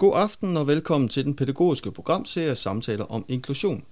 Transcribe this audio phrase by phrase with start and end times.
[0.00, 3.84] God aften og velkommen til den pædagogiske programserie Samtaler om inklusion.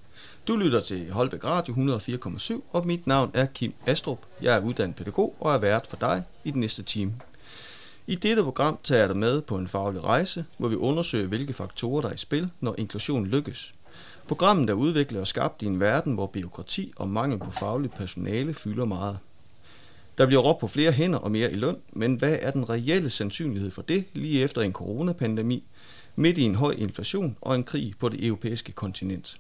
[0.46, 4.18] Du lytter til Holbæk Radio 104,7, og mit navn er Kim Astrup.
[4.42, 7.14] Jeg er uddannet pædagog og er vært for dig i den næste time.
[8.06, 11.52] I dette program tager jeg dig med på en faglig rejse, hvor vi undersøger, hvilke
[11.52, 13.74] faktorer der er i spil, når inklusion lykkes.
[14.28, 18.54] Programmet er udviklet og skabt i en verden, hvor byråkrati og mangel på fagligt personale
[18.54, 19.18] fylder meget.
[20.18, 23.10] Der bliver råbt på flere hænder og mere i løn, men hvad er den reelle
[23.10, 25.64] sandsynlighed for det lige efter en coronapandemi,
[26.18, 29.36] midt i en høj inflation og en krig på det europæiske kontinent?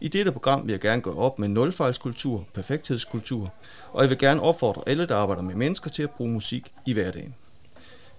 [0.00, 3.52] I dette program vil jeg gerne gå op med nulfejlskultur, perfekthedskultur,
[3.92, 6.92] og jeg vil gerne opfordre alle, der arbejder med mennesker til at bruge musik i
[6.92, 7.34] hverdagen.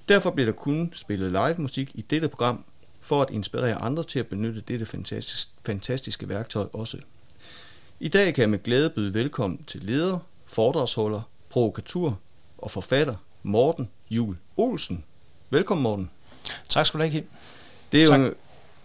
[0.09, 2.65] Derfor bliver der kun spillet live musik i dette program,
[3.01, 6.97] for at inspirere andre til at benytte dette fantastiske, fantastiske værktøj også.
[7.99, 12.19] I dag kan jeg med glæde byde velkommen til leder, foredragsholder, provokatur
[12.57, 15.03] og forfatter Morten Jul Olsen.
[15.49, 16.09] Velkommen Morten.
[16.69, 17.27] Tak skal du have, Kim.
[17.93, 18.19] Det er, Tak.
[18.19, 18.25] jo,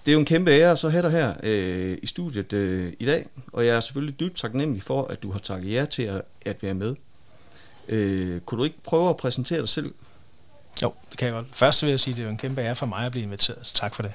[0.06, 2.92] det er jo en kæmpe ære at så have dig her øh, i studiet øh,
[3.00, 6.02] i dag, og jeg er selvfølgelig dybt taknemmelig for, at du har takket ja til
[6.02, 6.94] at, at være med.
[7.88, 9.94] Øh, kunne du ikke prøve at præsentere dig selv?
[10.82, 11.46] Jo, det kan jeg godt.
[11.52, 13.58] Først vil jeg sige, at det er en kæmpe ære for mig at blive inviteret,
[13.62, 14.12] så tak for det.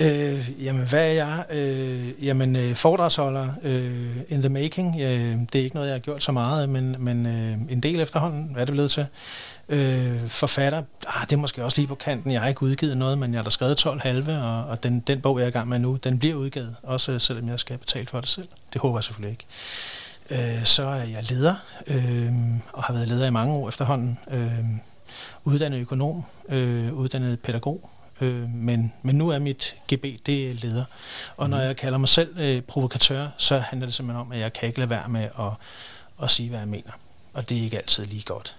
[0.00, 1.44] Øh, jamen, hvad er jeg?
[1.50, 5.00] Øh, jamen, øh, foredragsholder øh, in the making.
[5.00, 8.00] Øh, det er ikke noget, jeg har gjort så meget, men, men øh, en del
[8.00, 8.48] efterhånden.
[8.52, 9.06] Hvad er det blevet til?
[9.68, 10.82] Øh, forfatter.
[11.06, 12.32] Ah, det er måske også lige på kanten.
[12.32, 15.00] Jeg har ikke udgivet noget, men jeg har da skrevet 12 halve, og, og den,
[15.00, 17.60] den bog, jeg er i gang med nu, den bliver udgivet, også øh, selvom jeg
[17.60, 18.48] skal betale for det selv.
[18.72, 19.46] Det håber jeg selvfølgelig ikke.
[20.30, 21.54] Øh, så er jeg leder,
[21.86, 22.32] øh,
[22.72, 24.18] og har været leder i mange år efterhånden.
[24.30, 24.64] Øh,
[25.44, 27.90] uddannet økonom, øh, uddannet pædagog,
[28.20, 30.84] øh, men, men nu er mit GB, det er leder.
[31.36, 34.52] Og når jeg kalder mig selv øh, provokatør, så handler det simpelthen om, at jeg
[34.52, 35.52] kan ikke lade være med at,
[36.22, 36.90] at sige, hvad jeg mener.
[37.32, 38.56] Og det er ikke altid lige godt.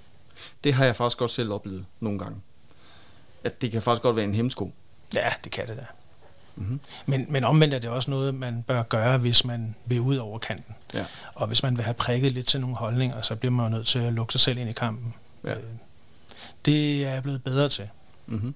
[0.64, 2.38] Det har jeg faktisk godt selv oplevet nogle gange.
[3.44, 4.73] At det kan faktisk godt være en hemsko.
[5.14, 5.86] Ja, det kan det da.
[6.55, 6.80] Mm-hmm.
[7.05, 10.40] Men, men omvendt er det også noget, man bør gøre, hvis man vil ud over
[10.40, 10.75] kanten.
[10.94, 11.06] Ja.
[11.34, 13.88] Og hvis man vil have prikket lidt til nogle holdninger, så bliver man jo nødt
[13.88, 15.16] til at lukke sig selv ind i kampen.
[15.44, 15.53] Ja.
[15.53, 15.63] Øh,
[16.66, 17.90] det er jeg blevet bedre til.
[18.25, 18.56] Mm-hmm.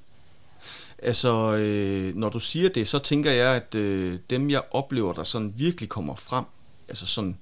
[1.04, 5.24] Altså, øh, når du siger det, så tænker jeg, at øh, dem, jeg oplever, der
[5.24, 6.46] sådan virkelig kommer frem,
[6.88, 7.38] altså sådan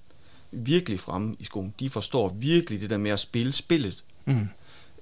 [0.52, 4.04] virkelig fremme i skolen, de forstår virkelig det der med at spille spillet.
[4.28, 4.48] Mm.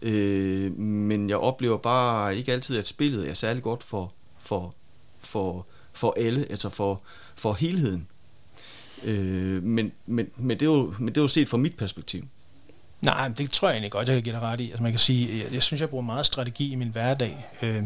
[0.02, 4.76] Øh, men jeg oplever bare ikke altid, at spillet er særlig godt for, for,
[5.20, 7.02] for, for alle, altså for,
[7.36, 8.08] for helheden.
[9.04, 12.24] Øh, men, men, men, det er jo, men det er jo set fra mit perspektiv.
[13.02, 14.70] Nej, men det tror jeg egentlig godt, jeg kan give dig ret i.
[14.70, 17.46] Altså man kan sige, jeg, jeg synes, jeg bruger meget strategi i min hverdag.
[17.62, 17.84] Øh,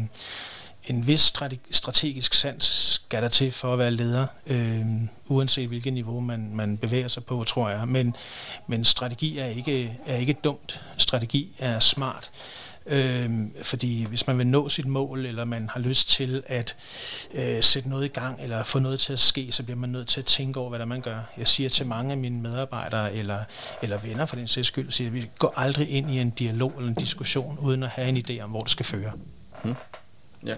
[0.86, 1.32] en vis
[1.70, 4.86] strategisk sans skal der til for at være leder, øh,
[5.26, 7.88] uanset hvilket niveau man, man bevæger sig på, tror jeg.
[7.88, 8.16] Men,
[8.66, 10.82] men strategi er ikke, er ikke dumt.
[10.96, 12.30] Strategi er smart.
[12.86, 13.30] Øh,
[13.62, 16.76] fordi hvis man vil nå sit mål, eller man har lyst til at
[17.34, 20.08] øh, sætte noget i gang, eller få noget til at ske, så bliver man nødt
[20.08, 21.20] til at tænke over, hvad der man gør.
[21.36, 23.44] Jeg siger til mange af mine medarbejdere, eller,
[23.82, 26.72] eller venner for den sags skyld, siger, at vi går aldrig ind i en dialog
[26.76, 29.12] eller en diskussion, uden at have en idé om, hvor det skal føre.
[29.64, 29.74] Hmm.
[30.46, 30.56] Ja.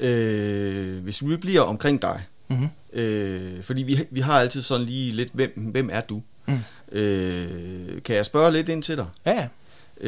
[0.00, 2.68] Øh, hvis vi bliver omkring dig, Mm-hmm.
[2.92, 6.22] øh, fordi vi, vi har altid sådan lige lidt, hvem, hvem er du?
[6.46, 6.58] Mm.
[6.92, 9.06] Øh, kan jeg spørge lidt ind til dig?
[9.26, 9.48] Ja, ja.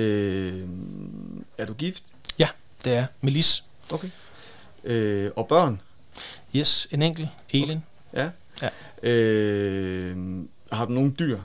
[0.01, 0.63] Øh,
[1.59, 2.03] er du gift?
[2.39, 2.49] Ja,
[2.85, 3.65] det er Melis.
[3.91, 4.09] Okay.
[4.85, 5.81] Øh, og børn?
[6.57, 7.29] Yes, en enkelt.
[7.51, 7.83] Elin.
[8.13, 8.31] Ja.
[8.63, 8.69] Ja.
[9.11, 10.17] Øh,
[10.73, 11.39] har du nogle dyr?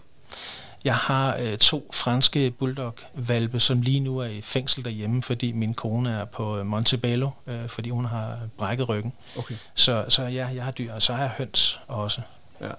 [0.84, 5.74] Jeg har øh, to franske bulldog-valpe, som lige nu er i fængsel derhjemme, fordi min
[5.74, 9.14] kone er på øh, Montebello, øh, fordi hun har brækket ryggen.
[9.38, 9.56] Okay.
[9.76, 12.22] Så, så ja, jeg har dyr, og så har jeg høns også.
[12.62, 12.72] Ja.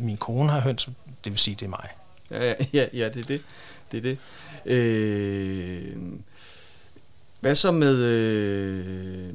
[0.00, 0.88] Min kone har høns,
[1.24, 1.88] det vil sige, det er mig.
[2.30, 3.40] Ja, ja, ja, ja det er det.
[3.92, 4.18] Det er det.
[4.66, 5.96] Øh,
[7.40, 7.96] hvad så med...
[8.04, 9.34] Øh,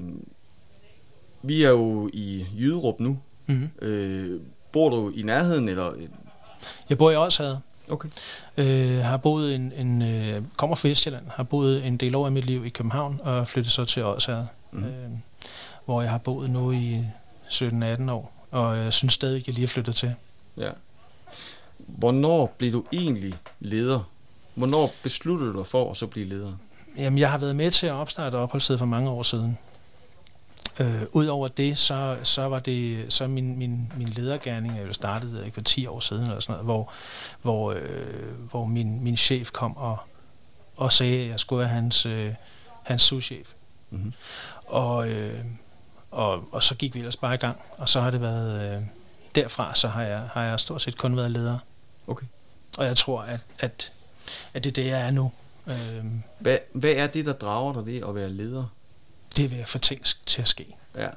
[1.42, 3.20] vi er jo i Jyderup nu.
[3.46, 3.70] Mm-hmm.
[3.82, 4.42] Øh,
[4.72, 5.94] bor du i nærheden, eller...
[6.90, 7.62] Jeg bor i Odshavet.
[7.90, 8.10] Okay.
[8.58, 12.32] Øh, har boet en, en øh, kommer fra Vestjylland, har boet en del år af
[12.32, 14.82] mit liv i København og flyttet så til Odshavet, Mhm.
[14.82, 14.88] mm.
[14.88, 15.10] øh,
[15.86, 17.06] hvor jeg har boet nu i
[17.50, 20.14] 17-18 år, og jeg synes stadig, at jeg lige er flyttet til.
[20.58, 20.70] Ja.
[21.78, 24.10] Hvornår blev du egentlig leder?
[24.56, 26.54] Hvornår besluttede du dig for at så blive leder?
[26.98, 29.58] Jamen, jeg har været med til at opstarte opholdsstedet for mange år siden.
[30.80, 35.56] Øh, Udover det, så, så var det så min, min, min ledergærning, jeg startede ikke
[35.56, 36.92] for 10 år siden, eller sådan noget, hvor,
[37.42, 39.98] hvor, øh, hvor min, min chef kom og,
[40.76, 42.34] og sagde, at jeg skulle være hans, øh,
[42.84, 43.48] hans souschef.
[43.90, 44.14] Mm-hmm.
[44.66, 45.46] Og, øh,
[46.12, 48.84] og, og så gik vi ellers bare i gang, og så har det været, øh,
[49.36, 51.58] derfra så har jeg, har jeg stort set kun været leder.
[52.08, 52.26] Okay.
[52.78, 53.92] Og jeg tror, at, at,
[54.54, 55.32] at det er det, jeg er nu.
[55.68, 56.06] Øh,
[56.40, 58.66] Hvad, hvad er det, der drager dig ved at være leder?
[59.38, 60.76] Det vil jeg få ting til at ske.
[60.96, 61.10] Ja.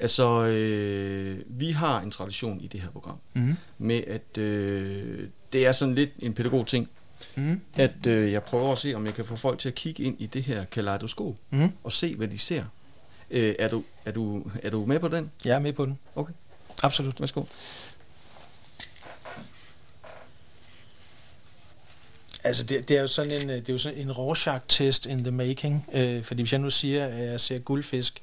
[0.00, 3.56] Altså, øh, vi har en tradition i det her program Mm.
[3.78, 6.88] med, at øh, det er sådan lidt en pædagog ting,
[7.34, 7.60] Mm.
[7.76, 10.20] at øh, jeg prøver at se, om jeg kan få folk til at kigge ind
[10.20, 11.72] i det her kaleidoskop Mm.
[11.84, 12.64] og se, hvad de ser.
[13.30, 15.30] Øh, er, du, er, du, er du med på den?
[15.44, 15.98] Jeg er med på den.
[16.14, 16.32] Okay,
[16.82, 17.20] Absolut.
[17.20, 17.42] værsgo.
[22.44, 25.24] Altså, det, det er jo sådan en, øh, det er jo sådan en Rorschach-test in
[25.24, 25.88] the making.
[25.92, 28.22] Øh, fordi hvis jeg nu siger, at jeg ser guldfisk,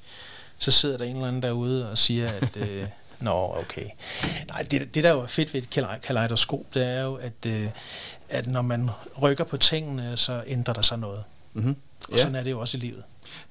[0.58, 2.56] så sidder der en eller anden derude og siger, at...
[2.56, 2.84] Øh,
[3.20, 3.86] Nå, okay.
[4.48, 7.68] Nej, det, det der jo er fedt ved et kaleidoskop, det er jo, at, øh,
[8.28, 8.90] at når man
[9.22, 11.24] rykker på tingene, så ændrer der sig noget.
[11.52, 11.76] Mm-hmm.
[12.08, 12.22] Og ja.
[12.22, 13.02] sådan er det jo også i livet.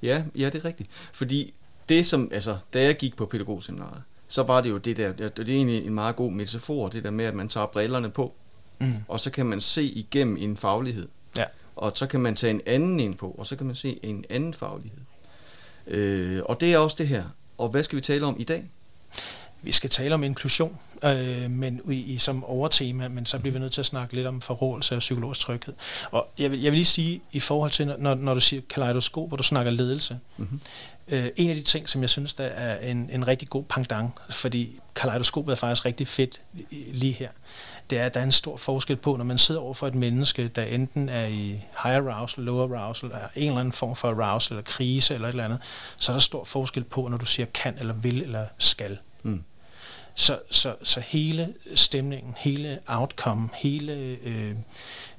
[0.01, 0.89] Ja, ja, det er rigtigt.
[1.13, 1.53] Fordi
[1.89, 5.39] det som, altså, da jeg gik på pædagogseminaret, så var det jo det der, det
[5.39, 8.33] er egentlig en meget god metafor, det der med, at man tager brillerne på,
[8.79, 8.94] Mm.
[9.07, 11.07] og så kan man se igennem en faglighed.
[11.38, 11.44] Ja.
[11.75, 14.25] Og så kan man tage en anden ind på, og så kan man se en
[14.29, 15.00] anden faglighed.
[15.88, 17.24] Øh, og det er også det her.
[17.57, 18.69] Og hvad skal vi tale om i dag?
[19.62, 23.59] Vi skal tale om inklusion, øh, men i, i, som overtema, men så bliver vi
[23.59, 25.73] nødt til at snakke lidt om forrådelse og psykologisk tryghed.
[26.12, 29.27] Og jeg vil, jeg vil lige sige, i forhold til, når, når du siger kaleidoskop,
[29.27, 30.62] hvor du snakker ledelse, Mm-hmm.
[31.07, 34.12] Øh, en af de ting, som jeg synes, der er en, en rigtig god pendant,
[34.30, 37.30] fordi kaleidoskopet er faktisk rigtig fedt lige her,
[37.89, 39.95] det er, at der er en stor forskel på, når man sidder over for et
[39.95, 44.24] menneske, der enten er i higher arousal, lower arousal, er en eller anden form for
[44.24, 45.59] arousal eller krise eller et eller andet,
[45.98, 48.98] så er der stor forskel på, når du siger kan eller vil eller skal.
[49.24, 49.44] Mm.
[50.15, 53.94] Så, så, så hele stemningen, hele outcome, hele
[54.24, 54.56] øh,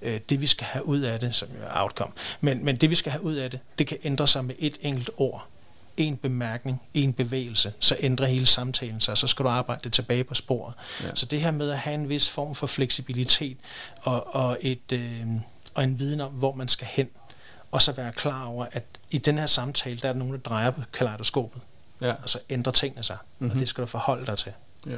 [0.03, 2.91] øh, det, vi skal have ud af det, som jo er outcome, men, men det,
[2.91, 5.49] vi skal have ud af det, det kan ændre sig med et enkelt ord.
[5.99, 9.93] En bemærkning, en bevægelse, så ændrer hele samtalen sig, og så skal du arbejde det
[9.93, 10.75] tilbage på sporet.
[11.03, 11.09] Ja.
[11.15, 13.57] Så det her med at have en vis form for fleksibilitet
[14.03, 15.27] og, og, et, øh,
[15.75, 17.09] og en viden om, hvor man skal hen,
[17.71, 20.41] og så være klar over, at i den her samtale, der er der nogen, der
[20.41, 21.63] drejer på kaleidoskopet,
[22.01, 22.13] Ja.
[22.23, 23.47] og så ændrer tingene sig, mm-hmm.
[23.47, 23.57] Mhm.
[23.57, 24.53] og det skal du forholde dig til.
[24.87, 24.97] ja.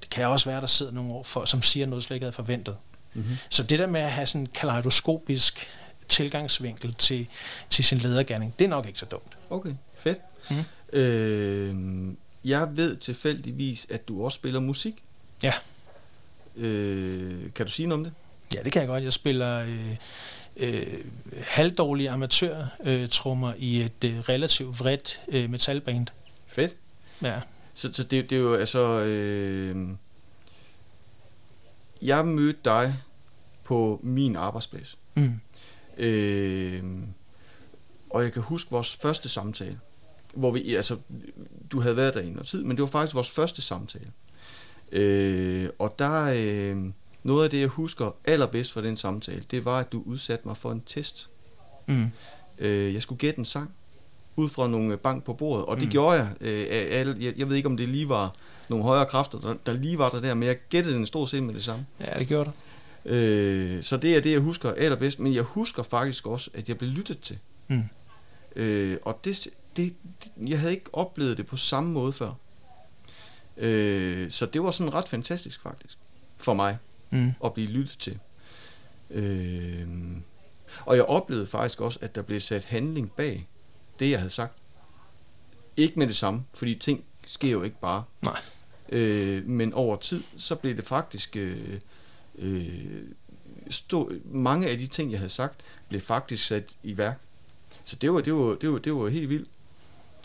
[0.00, 2.24] Det kan også være, der sidder nogle år for, som siger noget, du slet ikke
[2.24, 2.76] havde forventet.
[3.14, 3.36] Mm-hmm.
[3.48, 5.68] Så det der med at have sådan en kaleidoskopisk
[6.08, 7.26] tilgangsvinkel til,
[7.70, 9.36] til sin ledergærning, det er nok ikke så dumt.
[9.50, 10.18] Okay, fedt.
[10.50, 10.98] Mm.
[10.98, 11.76] Øh,
[12.44, 15.02] jeg ved tilfældigvis, at du også spiller musik.
[15.42, 15.52] Ja.
[16.56, 18.12] Øh, kan du sige noget om det?
[18.54, 19.04] Ja, det kan jeg godt.
[19.04, 19.96] Jeg spiller øh,
[20.56, 21.04] øh,
[21.42, 26.06] halvdårlige amatørtrummer øh, i et øh, relativt vredt øh, metalband.
[26.46, 26.76] Fedt.
[27.22, 27.40] Ja.
[27.74, 29.00] Så, så det, det er jo altså...
[29.00, 29.88] Øh,
[32.02, 32.94] jeg mødte dig
[33.64, 34.98] på min arbejdsplads.
[35.14, 35.40] Mm.
[35.98, 36.82] Øh,
[38.10, 39.80] og jeg kan huske vores første samtale,
[40.36, 40.96] hvor vi, altså,
[41.72, 44.06] du havde været der i noget tid, men det var faktisk vores første samtale.
[44.92, 46.76] Øh, og der, øh,
[47.22, 50.56] noget af det, jeg husker allerbedst fra den samtale, det var, at du udsatte mig
[50.56, 51.28] for en test.
[51.86, 52.06] Mm.
[52.58, 53.70] Øh, jeg skulle gætte en sang,
[54.36, 55.90] ud fra nogle bank på bordet, og det Mm.
[55.90, 56.28] gjorde jeg.
[56.40, 57.34] Øh, alle- jeg.
[57.36, 58.34] Jeg ved ikke, om det lige var
[58.68, 61.42] nogle højere kræfter, der, der lige var der der, men jeg gættede den stort set
[61.42, 61.86] med det samme.
[62.00, 62.44] Ja, det gjorde
[63.04, 63.10] du.
[63.10, 66.78] Øh, så det er det, jeg husker allerbedst, men jeg husker faktisk også, at jeg
[66.78, 67.38] blev lyttet til.
[67.68, 67.82] Mm.
[68.56, 69.94] Øh, og det, det,
[70.24, 72.32] det, jeg havde ikke oplevet det på samme måde før.
[73.56, 75.98] Øh, så det var sådan ret fantastisk faktisk,
[76.36, 76.78] for mig,
[77.10, 77.32] Mm.
[77.44, 78.18] at blive lyttet til.
[79.10, 79.86] Øh,
[80.86, 83.48] og jeg oplevede faktisk også, at der blev sat handling bag
[83.98, 84.52] det, jeg havde sagt.
[85.76, 88.04] Ikke med det samme, fordi ting sker jo ikke bare.
[88.22, 88.40] Nej.
[88.88, 91.36] Øh, men over tid, så blev det faktisk...
[91.36, 91.80] Øh,
[92.38, 93.02] øh,
[93.70, 97.20] stå, mange af de ting, jeg havde sagt, blev faktisk sat i værk.
[97.84, 99.50] Så det var, det var, det var, det var helt vildt.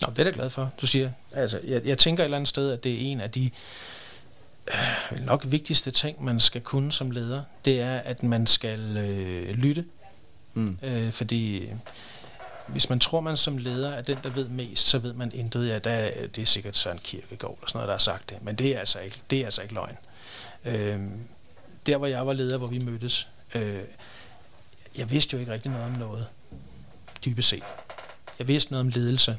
[0.01, 1.11] Nå, det er jeg glad for, du siger.
[1.33, 3.49] Altså, jeg, jeg tænker et eller andet sted, at det er en af de
[4.67, 7.43] øh, nok vigtigste ting, man skal kunne som leder.
[7.65, 9.85] Det er, at man skal øh, lytte.
[10.53, 10.77] Mm.
[10.83, 11.73] Øh, fordi øh,
[12.67, 15.67] hvis man tror, man som leder er den, der ved mest, så ved man intet.
[15.67, 18.37] Ja, der, er- det er sikkert Søren Kierkegaard eller sådan noget, der har sagt det.
[18.41, 19.97] Men det er altså ikke, det er altså ikke løgn.
[20.65, 20.99] Øh,
[21.85, 23.79] der, hvor jeg var leder, hvor vi mødtes, øh,
[24.97, 26.25] jeg vidste jo ikke rigtig noget om noget,
[27.25, 27.63] dybest set.
[28.39, 29.37] Jeg vidste noget om ledelse.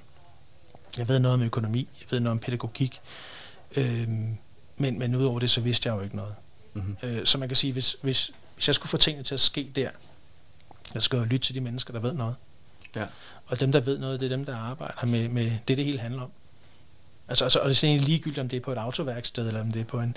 [0.98, 1.88] Jeg ved noget om økonomi.
[2.00, 3.00] Jeg ved noget om pædagogik.
[3.76, 4.08] Øh,
[4.76, 6.34] men, men udover det, så vidste jeg jo ikke noget.
[6.74, 6.96] Mm-hmm.
[7.02, 9.72] Øh, så man kan sige, hvis, hvis, hvis jeg skulle få tingene til at ske
[9.76, 9.90] der,
[10.94, 12.34] jeg skal jo lytte til de mennesker, der ved noget.
[12.96, 13.06] Ja.
[13.46, 15.98] Og dem, der ved noget, det er dem, der arbejder med, med det, det hele
[15.98, 16.30] handler om.
[17.28, 19.72] Altså, altså, og det er egentlig ligegyldigt, om det er på et autoværksted, eller om
[19.72, 20.16] det er på en,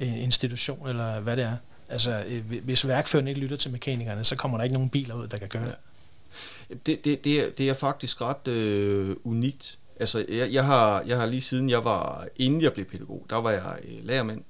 [0.00, 1.56] en institution, eller hvad det er.
[1.88, 5.28] Altså, øh, hvis værkføren ikke lytter til mekanikerne, så kommer der ikke nogen biler ud,
[5.28, 5.68] der kan gøre Ja.
[5.68, 6.86] det.
[6.86, 9.78] Det, det, det, er, det er faktisk ret øh, unikt.
[10.02, 13.36] Altså, jeg, jeg, har, jeg har lige siden jeg var, inden jeg blev pædagog, der
[13.36, 14.42] var jeg øh, lærermand.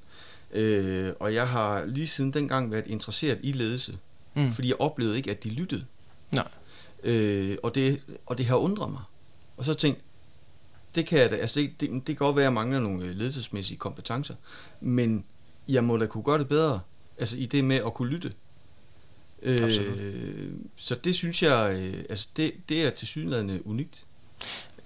[0.53, 3.99] Øh, og jeg har lige siden dengang været interesseret i ledelse.
[4.35, 4.53] Mm.
[4.53, 5.85] Fordi jeg oplevede ikke, at de lyttede.
[6.31, 6.49] Nej.
[7.05, 9.03] Øh, og, det, og det har undret mig.
[9.57, 10.03] Og så tænkte
[10.95, 13.05] det kan jeg da, altså det, det, det kan godt være, at jeg mangler nogle
[13.05, 14.35] øh, ledelsesmæssige kompetencer,
[14.81, 15.25] men
[15.69, 16.81] jeg må da kunne gøre det bedre,
[17.19, 18.33] altså i det med at kunne lytte.
[19.43, 19.73] Øh,
[20.77, 24.05] så det synes jeg, øh, altså det, det er til synligheden unikt.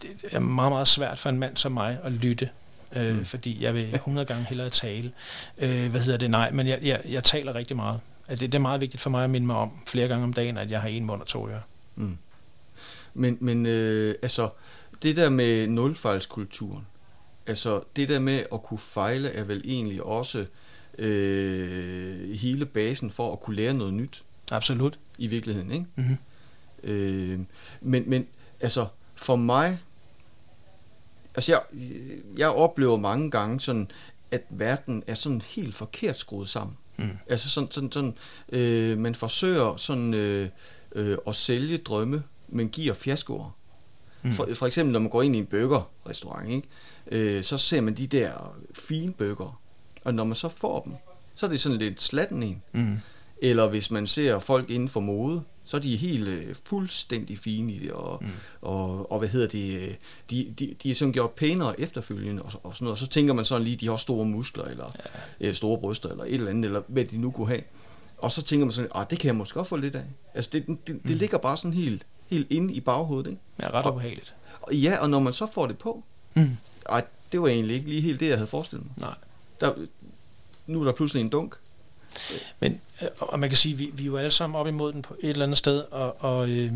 [0.03, 2.51] Det er meget, meget svært for en mand som mig at lytte,
[2.97, 3.25] øh, mm.
[3.25, 5.13] fordi jeg vil 100 gange hellere tale.
[5.59, 6.31] Øh, hvad hedder det?
[6.31, 8.01] Nej, men jeg, jeg, jeg taler rigtig meget.
[8.31, 10.59] Det, det er meget vigtigt for mig at minde mig om flere gange om dagen,
[10.59, 11.61] at jeg har en mund og to ører.
[11.97, 12.19] Mm.
[13.15, 14.51] Men, men øh, altså,
[15.03, 16.87] det der med nulfejlskulturen,
[17.47, 20.47] altså det der med at kunne fejle, er vel egentlig også
[20.99, 24.23] øh, hele basen for at kunne lære noget nyt.
[24.51, 24.99] Absolut.
[25.19, 25.87] I virkeligheden, ikke?
[25.95, 26.17] Mm-hmm.
[26.83, 27.41] Øh,
[27.81, 28.27] men, men
[28.61, 29.79] altså, for mig,
[31.37, 31.63] altså jeg,
[32.39, 33.91] jeg oplever mange gange sådan,
[34.31, 36.77] at verden er sådan helt forkert skruet sammen.
[36.97, 37.09] Mm.
[37.27, 38.15] Altså sådan, sådan, sådan
[38.49, 40.49] øh, man forsøger sådan øh,
[40.95, 43.57] øh, at sælge drømme, men giver fiaskoer.
[44.23, 44.33] Mm.
[44.33, 46.69] For, for eksempel, når man går ind i en burgerrestaurant, ikke?
[47.13, 49.61] Øh, så ser man de der fine burger,
[50.05, 50.93] og når man så får dem,
[51.35, 52.63] så er det sådan lidt slatten en.
[52.73, 52.99] Mm.
[53.43, 57.73] Eller hvis man ser folk inden for mode, så er de helt øh, fuldstændig fine
[57.73, 58.31] i det, og, mm.
[58.61, 59.95] og, og hvad hedder det, øh,
[60.31, 63.35] de, de, de er sådan gjort pænere efterfølgende, og, og sådan noget, og så tænker
[63.35, 64.85] man sådan lige, de har store muskler, eller
[65.41, 65.49] ja.
[65.49, 67.63] øh, store bryster, eller et eller andet, eller hvad de nu kunne have.
[68.19, 70.05] Og så tænker man sådan, ah, det kan jeg måske også få lidt af.
[70.35, 71.13] Altså, det, det, det mm.
[71.13, 73.43] ligger bare sådan helt, helt inde i baghovedet, ikke?
[73.61, 74.35] Ja, ret ubehageligt.
[74.61, 76.05] Og, ja, og når man så får det på,
[76.35, 76.57] mm.
[76.89, 78.95] ej, det var egentlig ikke lige helt det, jeg havde forestillet mig.
[78.99, 79.15] Nej.
[79.61, 79.75] Der,
[80.67, 81.55] nu er der pludselig en dunk,
[82.61, 85.03] men, øh, og man kan sige, vi, vi er jo alle sammen op imod den
[85.03, 86.73] på et eller andet sted, og, og øh,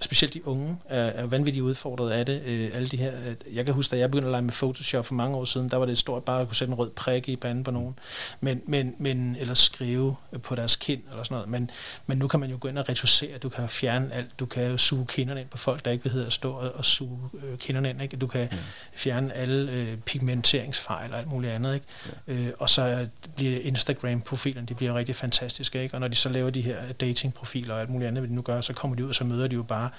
[0.00, 2.42] specielt de unge er, er vanvittigt udfordret af det.
[2.46, 3.12] Øh, alle de her,
[3.52, 5.76] jeg kan huske, da jeg begyndte at lege med Photoshop for mange år siden, der
[5.76, 7.98] var det stort bare at kunne sætte en rød prik i panden på nogen,
[8.40, 11.48] men, men, men, eller skrive på deres kind eller sådan noget.
[11.48, 11.70] Men,
[12.06, 14.78] men nu kan man jo gå ind og reducere, du kan fjerne alt, du kan
[14.78, 17.90] suge kinderne ind på folk, der ikke behøver at stå og, og suge øh, kinderne
[17.90, 18.16] ind, ikke?
[18.16, 18.56] du kan ja.
[18.94, 21.86] fjerne alle øh, pigmenteringsfejl og alt muligt andet, ikke?
[22.28, 22.32] Ja.
[22.32, 25.94] Øh, og så bliver Instagram-profilerne, de bliver rigtig fantastiske, ikke?
[25.94, 28.42] og når de så laver de her dating-profiler og alt muligt andet, hvad de nu
[28.42, 29.89] gør, så kommer de ud, og så møder de jo bare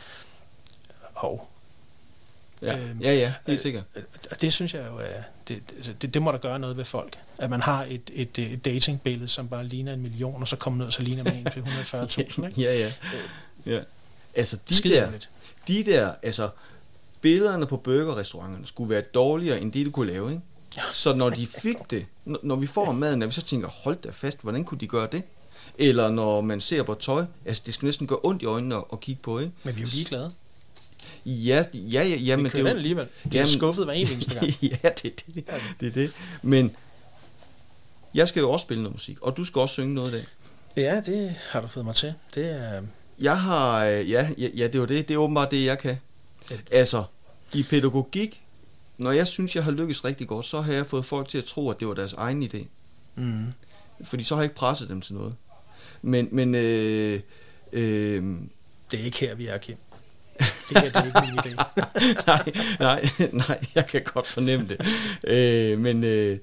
[1.13, 1.49] hov.
[2.61, 3.83] Ja, øhm, ja, ja, helt øh, sikkert.
[4.31, 5.61] Og det synes jeg jo, er, det,
[6.01, 7.17] det, det må der gøre noget ved folk.
[7.37, 10.77] At man har et, et, et datingbillede, som bare ligner en million, og så kommer
[10.77, 12.61] noget, så ligner man en til 140.000, ikke?
[12.65, 12.87] ja, ja.
[12.87, 13.79] Øh, ja.
[14.35, 15.11] Altså, de der,
[15.67, 16.49] de der, altså,
[17.21, 20.41] billederne på burgerrestauranterne skulle være dårligere, end det, du kunne lave, ikke?
[20.91, 24.09] Så når de fik det, når vi får maden, at vi så tænker, hold da
[24.09, 25.23] fast, hvordan kunne de gøre det?
[25.77, 28.83] Eller når man ser på tøj, altså det skal næsten gøre ondt i øjnene at,
[28.93, 29.51] at kigge på, ikke?
[29.63, 30.31] Men vi er jo ligeglade.
[31.25, 32.15] Ja, ja, ja.
[32.15, 33.07] ja men det er jo, alligevel.
[33.31, 34.51] Det er skuffet hver eneste gang.
[34.83, 35.45] ja, det det.
[35.79, 36.11] det er det.
[36.41, 36.75] Men
[38.13, 40.25] jeg skal jo også spille noget musik, og du skal også synge noget i dag.
[40.77, 42.13] Ja, det har du fået mig til.
[42.35, 42.81] Det er...
[43.19, 45.07] Jeg har, ja, ja, ja, det var det.
[45.07, 45.97] Det er åbenbart det, jeg kan.
[46.71, 47.03] Altså,
[47.53, 48.41] i pædagogik,
[48.97, 51.45] når jeg synes, jeg har lykkes rigtig godt, så har jeg fået folk til at
[51.45, 52.65] tro, at det var deres egen idé.
[53.15, 53.53] Mm.
[54.03, 55.35] Fordi så har jeg ikke presset dem til noget.
[56.01, 57.19] Men, men øh,
[57.73, 58.23] øh,
[58.91, 59.77] det er ikke her, vi er, Kim.
[60.69, 61.63] Det er, det er ikke min idé.
[62.27, 63.09] nej, nej,
[63.47, 64.81] nej, jeg kan godt fornemme det.
[65.23, 66.37] Øh, men øh,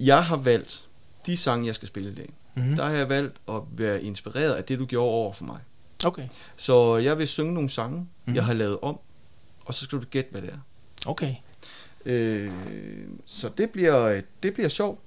[0.00, 0.84] jeg har valgt
[1.26, 2.28] de sange, jeg skal spille i dag.
[2.54, 2.76] Mm-hmm.
[2.76, 5.58] Der har jeg valgt at være inspireret af det, du gjorde over for mig.
[6.04, 6.28] Okay.
[6.56, 8.34] Så jeg vil synge nogle sange, mm-hmm.
[8.34, 8.98] jeg har lavet om,
[9.64, 10.58] og så skal du gætte, hvad det er.
[11.06, 11.34] Okay.
[12.06, 12.50] Øh,
[13.26, 15.00] så det bliver, det bliver sjovt.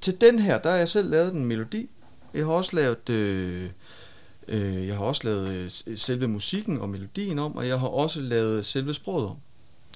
[0.00, 1.90] Til den her, der har jeg selv lavet en melodi.
[2.34, 3.08] Jeg har også lavet...
[3.08, 3.70] Øh,
[4.48, 5.48] Øh, jeg har også lavet
[5.86, 9.36] øh, selve musikken og melodien om, og jeg har også lavet selve sproget om.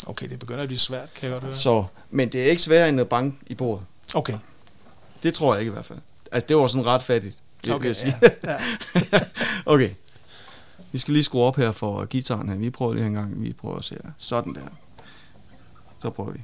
[0.06, 1.54] Okay, det begynder at blive svært, kan jeg godt høre.
[1.54, 3.84] Så, men det er ikke sværere end at banke i bordet.
[4.14, 4.38] Okay.
[5.22, 5.98] Det tror jeg ikke i hvert fald.
[6.32, 8.14] Altså, det var sådan ret fattigt, det okay, vil jeg sige.
[8.44, 8.56] Ja.
[9.12, 9.20] ja.
[9.74, 9.90] okay.
[10.92, 12.56] Vi skal lige skrue op her for gitaren her.
[12.56, 13.42] Vi prøver lige en gang.
[13.42, 14.10] Vi prøver at se her.
[14.18, 14.60] Sådan der.
[16.02, 16.40] Så prøver vi.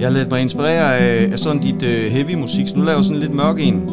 [0.00, 3.04] Jeg lader mig inspirere af, af sådan dit uh, heavy musik, så nu laver jeg
[3.04, 3.90] sådan lidt mørk en.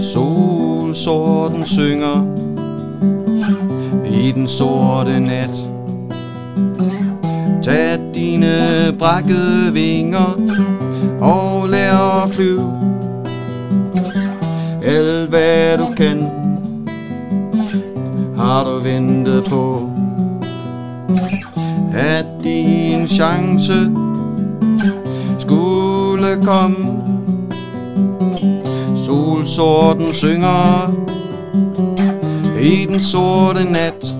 [0.00, 2.26] Solsorten synger
[4.24, 5.71] i den sorte nat.
[8.82, 10.36] Dine brækkede vinger
[11.20, 12.72] og lær at flyve.
[14.84, 16.30] Alt hvad du kan,
[18.36, 19.90] har du ventet på.
[21.94, 23.90] At din chance
[25.38, 26.76] skulle kom
[28.94, 30.94] Solsorten synger
[32.60, 34.16] i den sorte nat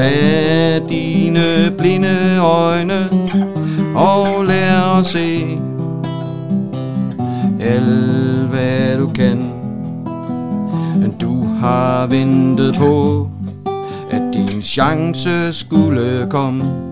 [0.00, 3.08] Tag dine blinde øjne
[3.94, 5.58] og lær at se.
[7.60, 9.52] Alt hvad du kan
[11.20, 13.28] Du har ventet på
[14.10, 16.89] at din chance skulle komme.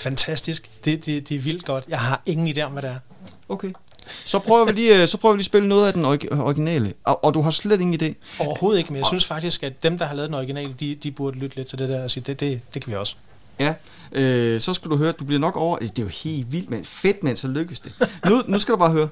[0.00, 0.70] Fantastisk.
[0.84, 1.84] Det, det, det er vildt godt.
[1.88, 2.98] Jeg har ingen idé om, hvad det er.
[3.48, 3.72] Okay.
[4.24, 6.32] Så prøver vi lige, øh, så prøver vi lige at spille noget af den orig-
[6.32, 6.92] originale.
[7.04, 8.14] Og, og du har slet ingen idé.
[8.38, 11.10] Overhovedet ikke, men jeg synes faktisk, at dem, der har lavet den originale, de, de
[11.10, 13.14] burde lytte lidt til det der og sige, det, det, det kan vi også.
[13.58, 13.74] Ja,
[14.12, 15.78] øh, så skal du høre, du bliver nok over...
[15.78, 16.84] Det er jo helt vildt, mand.
[16.84, 17.92] Fedt, mand, så lykkes det.
[18.28, 19.08] Nu, nu skal du bare høre.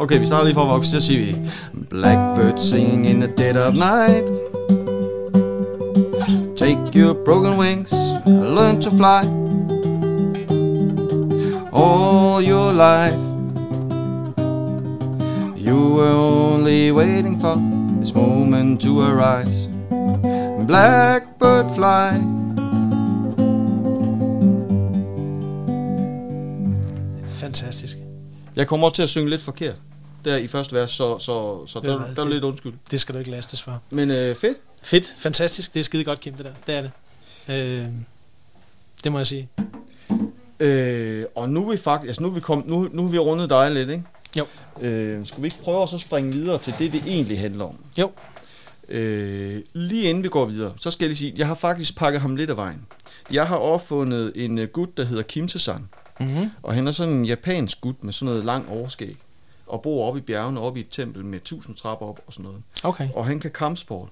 [0.00, 1.36] Okay, vi starter lige fra vokse, så siger vi
[1.90, 4.24] Blackbird singing in the dead of night.
[6.56, 7.92] Take your broken wings
[8.26, 9.22] and learn to fly.
[11.72, 13.20] All your life
[15.66, 16.16] You were
[16.52, 17.54] only waiting for
[18.00, 19.68] this moment to arise.
[20.66, 22.10] Blackbird fly.
[27.34, 27.98] Fantastisk.
[28.56, 29.76] Jeg kommer til at synge lidt forkert
[30.24, 32.72] der i første vers, så, så, så der, hvad, der er lidt undskyld.
[32.90, 33.80] Det skal du ikke lastes for.
[33.90, 34.58] Men øh, fedt.
[34.82, 35.74] Fedt, fantastisk.
[35.74, 36.52] Det er skide godt, Kim, det der.
[36.66, 36.90] Det er det.
[37.82, 37.86] Øh,
[39.04, 39.48] det må jeg sige.
[40.60, 43.18] Øh, og nu er vi faktisk, altså nu er vi, kom, nu, nu har vi
[43.18, 44.04] rundet dig lidt, ikke?
[44.36, 44.46] Jo.
[44.80, 47.76] Øh, skulle vi ikke prøve at så springe videre til det, det egentlig handler om?
[47.98, 48.10] Jo.
[48.88, 52.20] Øh, lige inden vi går videre, så skal jeg lige sige, jeg har faktisk pakket
[52.20, 52.86] ham lidt af vejen.
[53.30, 55.88] Jeg har opfundet en uh, gut, der hedder Kim San,
[56.20, 56.50] Mm-hmm.
[56.62, 59.16] og han er sådan en japansk gut med sådan noget lang overskæg,
[59.70, 62.44] og bor oppe i bjergene, oppe i et tempel med tusind trapper op og sådan
[62.44, 62.62] noget.
[62.82, 63.08] Okay.
[63.14, 64.08] Og han kan kampsport,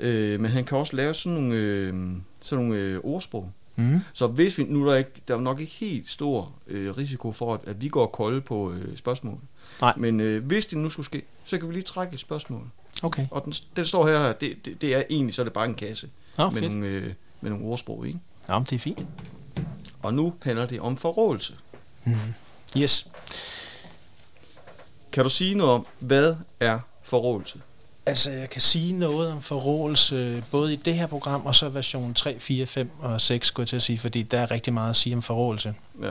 [0.00, 1.94] øh, men han kan også lave sådan nogle, øh,
[2.40, 3.50] sådan nogle øh, ordsprog.
[3.76, 4.00] Mm.
[4.12, 7.32] Så hvis vi, nu er der, ikke, der er nok ikke helt stor øh, risiko
[7.32, 9.38] for, at, at vi går kolde på øh, spørgsmål.
[9.80, 9.94] Nej.
[9.96, 12.62] Men øh, hvis det nu skulle ske, så kan vi lige trække et spørgsmål.
[13.02, 13.26] Okay.
[13.30, 15.74] Og den, den står her, det, det, det er egentlig, så er det bare en
[15.74, 16.72] kasse Nå, med, fedt.
[16.72, 18.18] nogle, øh, med nogle ordsprog, ikke?
[18.48, 19.06] Nå, men det er fint.
[20.02, 21.54] Og nu handler det om forrådelse.
[22.04, 22.14] Mm.
[22.76, 23.06] Yes.
[25.12, 27.60] Kan du sige noget om, hvad er forrådelse?
[28.06, 32.14] Altså, jeg kan sige noget om forrådelse, både i det her program, og så version
[32.14, 34.90] 3, 4, 5 og 6, skulle jeg til at sige, fordi der er rigtig meget
[34.90, 35.74] at sige om forrådelse.
[36.02, 36.10] Ja.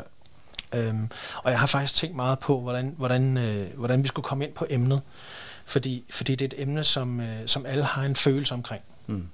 [0.76, 1.10] Øhm,
[1.44, 4.54] og jeg har faktisk tænkt meget på, hvordan, hvordan, øh, hvordan vi skulle komme ind
[4.54, 5.02] på emnet,
[5.66, 8.84] fordi, fordi det er et emne, som, øh, som alle har en følelse omkring.
[9.08, 9.28] Mm.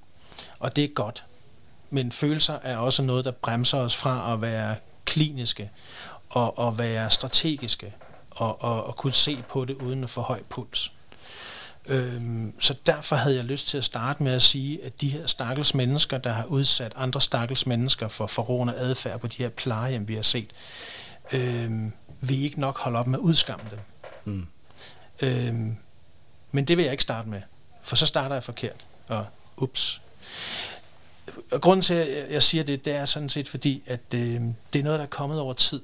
[0.60, 1.24] Og det er godt.
[1.90, 5.70] Men følelser er også noget, der bremser os fra at være kliniske
[6.30, 7.94] og, og være strategiske
[8.36, 10.92] og, og, og kunne se på det uden at få høj puls.
[11.86, 15.26] Øhm, så derfor havde jeg lyst til at starte med at sige, at de her
[15.26, 20.08] stakkels mennesker, der har udsat andre stakkels mennesker for forrådende adfærd på de her plejehjem,
[20.08, 20.50] vi har set,
[21.32, 21.92] øhm,
[22.22, 23.80] vil ikke nok holde op med at udskamme dem.
[24.26, 24.48] Mm.
[25.22, 25.76] Øhm,
[26.52, 27.42] men det vil jeg ikke starte med,
[27.82, 28.76] for så starter jeg forkert.
[29.08, 29.26] Og
[29.58, 30.02] ups.
[31.52, 34.42] Og grunden til, at jeg- siger det, det er sådan set fordi, at øh,
[34.74, 35.82] det er noget, der er kommet over tid.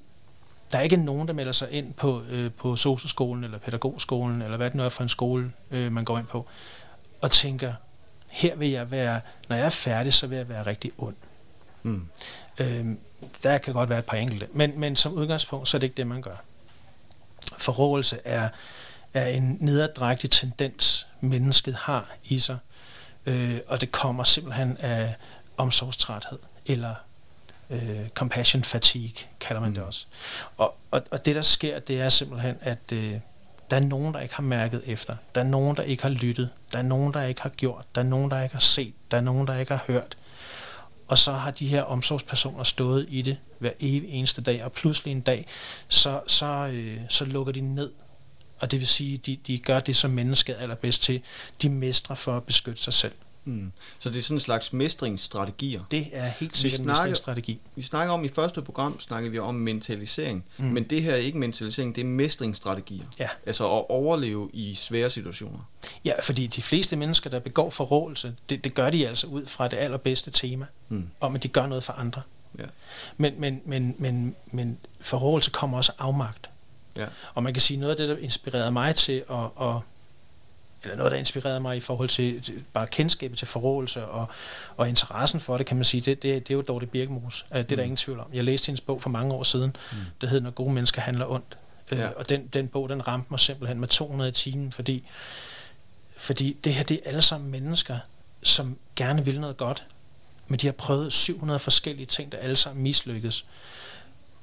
[0.71, 4.58] Der er ikke nogen, der melder sig ind på, øh, på socioskolen eller pædagogskolen, eller
[4.58, 6.47] hvad det nu er for en skole, øh, man går ind på,
[7.21, 7.73] og tænker,
[8.32, 11.15] her vil jeg være, når jeg er færdig, så vil jeg være rigtig ond.
[11.84, 12.08] Mm.
[12.60, 12.86] Øh,
[13.43, 15.97] der kan godt være et par enkelte, men, men som udgangspunkt, så er det ikke
[15.97, 16.36] det, man gør.
[17.58, 18.49] Forrådelse er,
[19.13, 22.58] er en nederdrægtig tendens, mennesket har i sig,
[23.25, 25.15] øh, og det kommer simpelthen af
[25.58, 26.95] omsorgstræthed, eller
[27.69, 29.88] øh, compassion fatigue, kalder man det Mm.
[29.88, 30.05] også.
[30.58, 33.13] Og, og, og det, der sker, det er simpelthen, at øh,
[33.69, 35.15] der er nogen, der ikke har mærket efter.
[35.36, 36.49] Der er nogen, der ikke har lyttet.
[36.71, 37.86] Der er nogen, der ikke har gjort.
[37.95, 38.93] Der er nogen, der ikke har set.
[39.12, 40.17] Der er nogen, der ikke har hørt.
[41.08, 45.12] Og så har de her omsorgspersoner stået i det hver evig eneste dag, og pludselig
[45.12, 45.45] en dag,
[45.88, 47.91] så, så, øh, så lukker de ned.
[48.60, 51.21] Og det vil sige, de, de gør det, som mennesket er allerbedst til.
[51.62, 53.13] De mestrer for at beskytte sig selv.
[53.45, 53.71] Mm.
[53.99, 55.82] Så det er sådan en slags mestringsstrategier.
[55.91, 57.60] Det er helt sikkert en mestringsstrategi.
[57.75, 60.45] Vi snakker om i første program, snakker vi om mentalisering.
[60.58, 60.65] Mm.
[60.65, 63.06] Men det her er ikke mentalisering, det er mestringsstrategier.
[63.19, 63.30] Ja.
[63.45, 65.60] Altså at overleve i svære situationer.
[66.06, 69.67] Ja, fordi de fleste mennesker, der begår forrådelse, det, det gør de altså ud fra
[69.67, 71.08] det allerbedste tema, Mm.
[71.19, 72.21] om at de gør noget for andre.
[72.60, 72.63] Ja.
[73.17, 76.49] Men, men, men, men, men forrådelse kommer også af afmagt.
[76.95, 77.06] Ja.
[77.34, 79.75] Og man kan sige, noget af det, der inspirerede mig til at, at,
[80.84, 84.26] eller noget, der inspirerede mig i forhold til, til bare kendskabet til forrådelse og,
[84.78, 87.46] og interessen for det, kan man sige, det, det, det er jo Dorte Birkemos.
[87.54, 87.82] Det er der Mm.
[87.82, 88.26] ingen tvivl om.
[88.34, 89.98] Jeg læste hendes bog for mange år siden, Mm.
[90.22, 91.58] der hedder Når gode mennesker handler ondt.
[91.92, 91.98] Ja.
[91.98, 92.08] Ja.
[92.08, 95.04] Og den, den bog, den ramte mig simpelthen med 200 i timen, fordi,
[96.18, 97.98] fordi det her, det er alle sammen mennesker,
[98.44, 99.86] som gerne vil noget godt,
[100.48, 103.46] men de har prøvet 700 forskellige ting, der alle sammen mislykkes.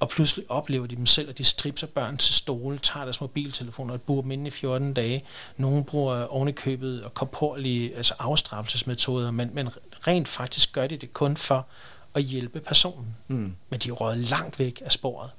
[0.00, 3.94] Og pludselig oplever de dem selv, at de stripser børn til stole, tager deres mobiltelefoner
[3.94, 5.24] og bruger dem inde i 14 dage.
[5.56, 9.68] Nogle bruger ovenikøbet og korporlige altså afstraffelsesmetoder, men, men
[10.06, 11.66] rent faktisk gør de det kun for
[12.14, 13.16] at hjælpe personen.
[13.28, 13.56] Mm.
[13.70, 15.30] Men de er røget langt væk af sporet.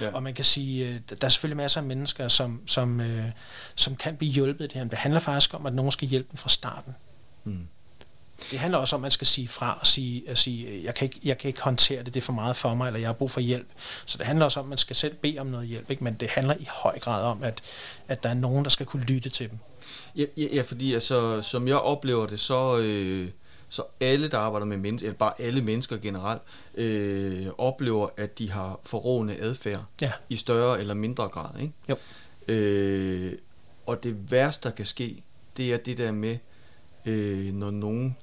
[0.00, 0.14] Ja.
[0.14, 3.24] Og man kan sige, øh, der er selvfølgelig masser af mennesker, som, som, øh,
[3.74, 4.80] som kan blive hjulpet i det her.
[4.84, 6.96] Men det handler faktisk om, at nogen skal hjælpe dem fra starten.
[7.44, 7.66] Mm.
[8.50, 10.94] Det handler også om, at man skal sige fra og sige, at sige øh, jeg,
[10.94, 13.08] kan ikke, jeg kan ikke håndtere det, det er for meget for mig, eller jeg
[13.08, 13.68] har brug for hjælp.
[14.06, 15.90] Så det handler også om, at man skal selv bede om noget hjælp.
[15.90, 16.04] Ikke?
[16.04, 17.60] Men det handler i høj grad om, at,
[18.08, 19.58] at der er nogen, der skal kunne lytte til dem.
[20.16, 23.28] Ja, ja, ja, fordi altså, som jeg oplever det, så, øh,
[23.68, 26.42] så alle, der arbejder med mennesker, eller bare alle mennesker generelt,
[26.74, 30.12] øh, oplever, at de har forrådende adfærd Ja.
[30.28, 31.60] i større eller mindre grad.
[31.60, 31.72] Ikke?
[31.88, 31.96] Jo.
[32.54, 33.32] Øh,
[33.86, 35.22] og det værste, der kan ske,
[35.56, 36.36] det er det der med,
[37.06, 38.16] øh, når nogen,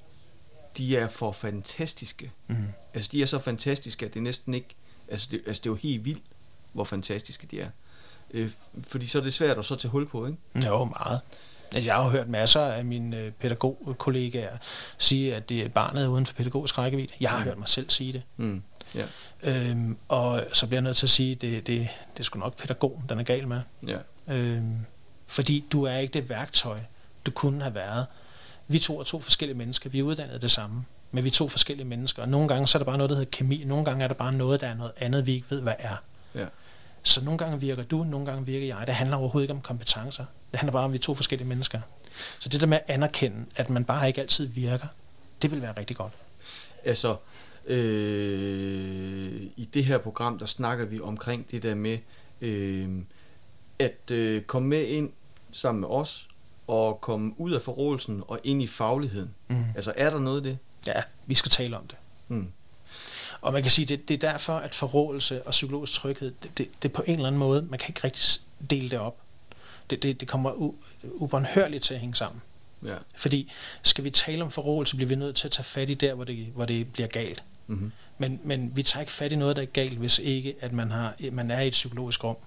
[0.77, 2.31] de er for fantastiske.
[2.47, 2.55] Mm.
[2.93, 4.67] Altså, de er så fantastiske, at det næsten ikke...
[5.07, 6.23] Altså, det, altså, det er jo helt vildt,
[6.73, 7.69] hvor fantastiske de er.
[8.31, 8.51] Øh,
[8.83, 10.37] fordi så er det svært at så tage hul på, ikke?
[10.67, 11.19] Jo, meget.
[11.73, 14.57] Altså, Jeg har jo hørt masser af mine øh, pædagogkollegaer
[14.97, 17.13] sige, at det er barnet uden for pædagogisk rækkevidde.
[17.19, 17.43] Jeg har Mm.
[17.43, 18.21] hørt mig selv sige det.
[18.37, 18.61] Mm.
[18.95, 19.05] Ja,
[19.43, 22.39] Øhm, og så bliver jeg nødt til at sige, at det, det, det er sgu
[22.39, 23.61] nok pædagogen, den er gal med.
[23.87, 23.97] ja.
[24.27, 24.75] Øhm,
[25.27, 26.79] fordi du er ikke det værktøj,
[27.25, 28.05] du kunne have været.
[28.67, 29.89] Vi to er to forskellige mennesker.
[29.89, 32.21] Vi er uddannet det samme, men vi er to forskellige mennesker.
[32.21, 33.63] Og nogle gange så er der bare noget, der hedder kemi.
[33.63, 35.95] Nogle gange er der bare noget, der er noget andet, vi ikke ved, hvad er.
[36.35, 36.45] Ja.
[37.03, 38.87] Så nogle gange virker du, nogle gange virker jeg.
[38.87, 40.25] Det handler overhovedet ikke om kompetencer.
[40.51, 41.81] Det handler bare om, at vi er to forskellige mennesker.
[42.39, 44.87] Så det der med at anerkende, at man bare ikke altid virker,
[45.41, 46.13] det vil være rigtig godt.
[46.83, 47.15] Altså,
[47.65, 51.97] øh, i det her program, der snakker vi omkring det der med,
[52.41, 52.89] øh,
[53.79, 55.11] at øh, komme med ind
[55.51, 56.27] sammen med os,
[56.67, 59.35] og komme ud af forrådelsen og ind i fagligheden.
[59.47, 59.65] Mm.
[59.75, 60.57] Altså, er der noget af det?
[60.87, 61.97] Ja, vi skal tale om det.
[62.27, 62.47] Mm.
[63.41, 66.67] Og man kan sige, det, det er derfor, at forrådelse og psykologisk tryghed, det, det,
[66.83, 69.17] det på en eller anden måde, man kan ikke rigtig dele det op.
[69.89, 72.41] Det, det, det kommer u, ubåndhørligt til at hænge sammen.
[72.83, 72.95] Ja.
[73.15, 73.51] Fordi
[73.81, 76.23] skal vi tale om forrådelse, bliver vi nødt til at tage fat i der, hvor
[76.23, 77.43] det, hvor det bliver galt.
[77.67, 77.91] Mm-hmm.
[78.17, 80.91] Men, men vi tager ikke fat i noget, der er galt, hvis ikke at man,
[80.91, 82.37] har, man er i et psykologisk rum.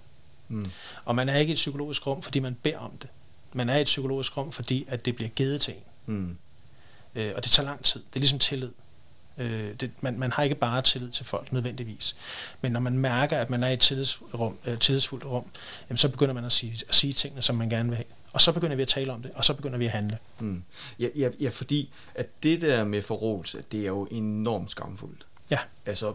[0.48, 0.70] Mm.
[1.04, 3.08] Og man er ikke i et psykologisk rum, fordi man beder om det.
[3.52, 6.14] Man er i et psykologisk rum, fordi at det bliver givet til en.
[6.14, 6.36] Mm.
[7.14, 8.00] Øh, og det tager lang tid.
[8.00, 8.70] Det er ligesom tillid.
[9.38, 12.16] Øh, det, man, man har ikke bare tillid til folk nødvendigvis.
[12.60, 15.44] Men når man mærker, at man er i et tillidsrum, øh, tillidsfuldt rum,
[15.88, 18.06] jamen, så begynder man at sige, at sige tingene, som man gerne vil have.
[18.32, 20.18] Og så begynder vi at tale om det, og så begynder vi at handle.
[20.38, 20.62] Mm.
[20.98, 25.26] Ja, ja, ja, fordi at det der med forrådelse, det er jo enormt skamfuldt.
[25.50, 25.58] Ja.
[25.86, 26.14] Altså,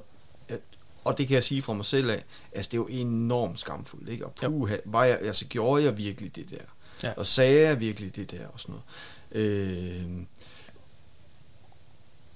[1.04, 4.10] og det kan jeg sige fra mig selv af, altså det er jo enormt skamfuldt,
[4.10, 4.26] ikke?
[4.26, 6.66] Og puha, var jeg, altså gjorde jeg virkelig det der?
[7.04, 7.14] Ja.
[7.18, 9.48] Og sagde jeg virkelig det der og sådan noget?
[9.50, 10.26] Øh,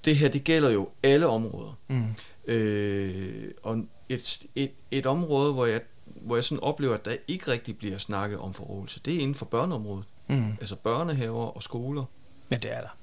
[0.04, 1.78] det her, det gælder jo alle områder.
[1.88, 2.14] Mm.
[2.46, 7.50] Øh, og et, et, et område, hvor jeg, hvor jeg sådan oplever, at der ikke
[7.50, 10.04] rigtig bliver snakket om forrådelse, det er inden for børneområdet.
[10.26, 10.50] Mm.
[10.50, 12.04] Altså børnehaver og skoler.
[12.48, 12.96] Men det er der.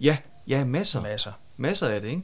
[0.00, 1.02] Ja, ja, masser.
[1.02, 1.32] Masser.
[1.56, 2.22] Masser af det, ikke?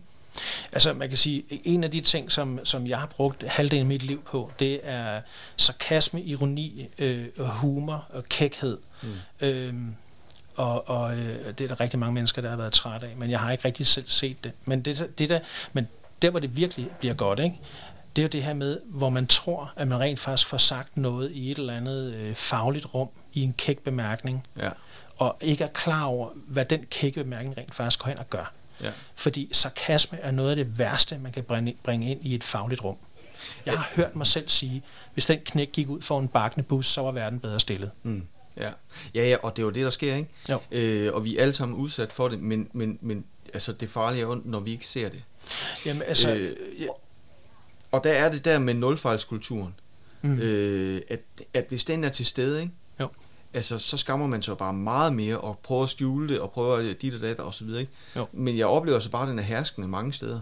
[0.73, 3.87] Altså man kan sige, en af de ting, som, som jeg har brugt halvdelen af
[3.87, 5.21] mit liv på, det er
[5.57, 8.79] sarkasme, ironi, øh, og humor og kækhed.
[9.03, 9.09] Mm.
[9.41, 9.95] Øhm,
[10.57, 13.31] og og øh, det er der rigtig mange mennesker, der har været træt af, men
[13.31, 14.53] jeg har ikke rigtig selv set det.
[14.65, 15.41] Men, det, det der,
[15.73, 15.89] men
[16.23, 17.59] der, hvor det virkelig bliver godt, ikke?
[18.17, 20.97] det er jo det her med, hvor man tror, at man rent faktisk får sagt
[20.97, 24.71] noget i et eller andet øh, fagligt rum, i en kæk bemærkning, Ja,
[25.17, 28.53] og ikke er klar over, hvad den kække bemærkning rent faktisk går hen og gør.
[28.83, 28.91] Ja.
[29.15, 32.97] Fordi sarkasme er noget af det værste, man kan bringe, ind i et fagligt rum.
[33.67, 34.83] Jeg har hørt mig selv sige,
[35.15, 37.91] hvis den knæk gik ud for en bakkende bus, så var verden bedre stillet.
[38.03, 38.27] Mm.
[38.57, 38.71] Ja.
[39.15, 40.31] ja, ja, og det er jo det, der sker, ikke?
[40.51, 40.61] Jo.
[40.71, 44.23] Øh, og vi er alle sammen udsat for det, men, men, men altså, det farlige
[44.23, 45.23] er jo, når vi ikke ser det.
[45.87, 46.87] Jamen altså, Øh, ja,
[47.93, 49.75] Og der er det der med nulfejlskulturen,
[50.23, 50.39] mm.
[50.39, 51.21] øh, at,
[51.55, 52.75] at hvis den er til stede, ikke?
[53.55, 56.91] Altså, så skammer man sig bare meget mere og prøver at skjule det og prøver
[56.91, 57.93] at dit og dat og så videre, ikke?
[58.17, 58.27] Jo.
[58.33, 60.41] Men jeg oplever så bare, at den er herskende mange steder.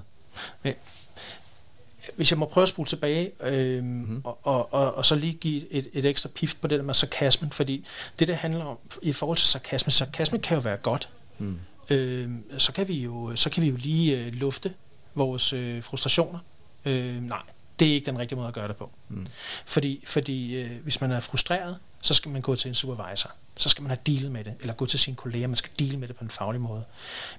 [2.16, 3.94] hvis jeg må prøve at spole tilbage, øh, Mhm.
[3.94, 4.20] mm-hmm.
[4.24, 6.94] og, og, og, og så lige give et, et ekstra pift på det der med
[6.94, 7.86] sarkasmen, fordi
[8.18, 11.08] det, det handler om i forhold til sarkasme, sarkasme kan jo være godt.
[11.38, 11.58] Mm.
[11.90, 14.72] Øh, så, kan vi jo, så kan vi jo lige øh, lufte
[15.14, 16.38] vores øh, frustrationer.
[16.84, 17.42] Øh, nej,
[17.78, 18.90] det er ikke den rigtige måde at gøre det på.
[19.08, 19.26] Mm.
[19.64, 23.30] Fordi, fordi øh, hvis man er frustreret, så skal man gå til en supervisor.
[23.56, 25.98] så skal man have dealet med det, eller gå til sine kolleger, man skal deal
[25.98, 26.84] med det på en faglig måde.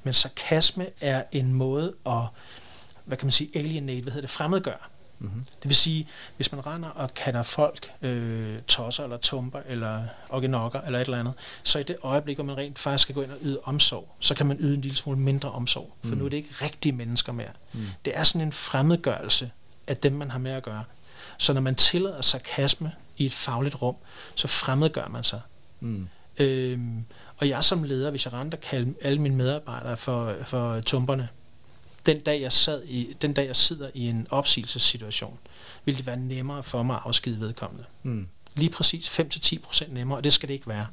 [0.04, 2.22] Men sarkasme er en måde at,
[3.06, 4.78] hvad kan man sige, alienate, hvad hedder det, fremmedgøre.
[5.20, 5.44] Mm-hmm.
[5.44, 10.82] Det vil sige, hvis man render og kalder folk øh, tosser eller tumper eller organokker
[10.82, 13.32] eller et eller andet, så i det øjeblik, hvor man rent faktisk skal gå ind
[13.32, 16.18] og yde omsorg, så kan man yde en lille smule mindre omsorg, for mm.
[16.18, 17.52] nu er det ikke rigtige mennesker mere.
[17.74, 17.86] Mm.
[18.06, 19.52] Det er sådan en fremmedgørelse
[19.88, 20.84] af dem, man har med at gøre.
[21.38, 23.96] Så når man tillader sarkasme i et fagligt rum,
[24.36, 25.42] så fremmedgør man sig.
[25.80, 26.08] Mm.
[26.38, 27.06] Øhm,
[27.38, 31.30] og jeg som leder, hvis jeg render kalde alle mine medarbejdere for, for tumperne,
[32.06, 35.40] den dag, jeg sad i, den dag, jeg sidder i en opsigelsessituation,
[35.86, 37.86] vil det være nemmere for mig at afskide vedkommende.
[38.04, 38.28] Mm.
[38.56, 40.88] Lige præcis 5-10% nemmere, og det skal det ikke være.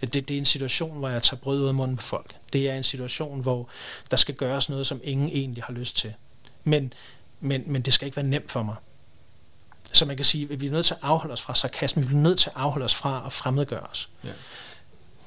[0.00, 2.34] Det, det er en situation, hvor jeg tager brød ud af munden på folk.
[2.52, 3.68] Det er en situation, hvor
[4.10, 6.14] der skal gøres noget, som ingen egentlig har lyst til.
[6.64, 6.92] Men,
[7.40, 8.76] men, men det skal ikke være nemt for mig.
[9.92, 12.14] Så man kan sige, at vi er nødt til at afholde os fra sarkasme, vi
[12.14, 14.10] er nødt til at afholde os fra at fremmedgøre os.
[14.24, 14.32] Ja.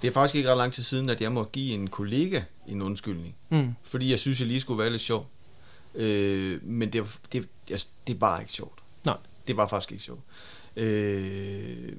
[0.01, 2.81] Det er faktisk ikke ret lang tid siden, at jeg må give en kollega en
[2.81, 3.35] undskyldning.
[3.49, 3.75] Mm.
[3.83, 5.29] Fordi jeg synes, jeg lige skulle være lidt sjov.
[5.95, 8.79] Øh, men det, det, det, det var ikke sjovt.
[9.05, 9.17] Nej.
[9.47, 10.21] Det var faktisk ikke sjovt.
[10.75, 11.91] Øh,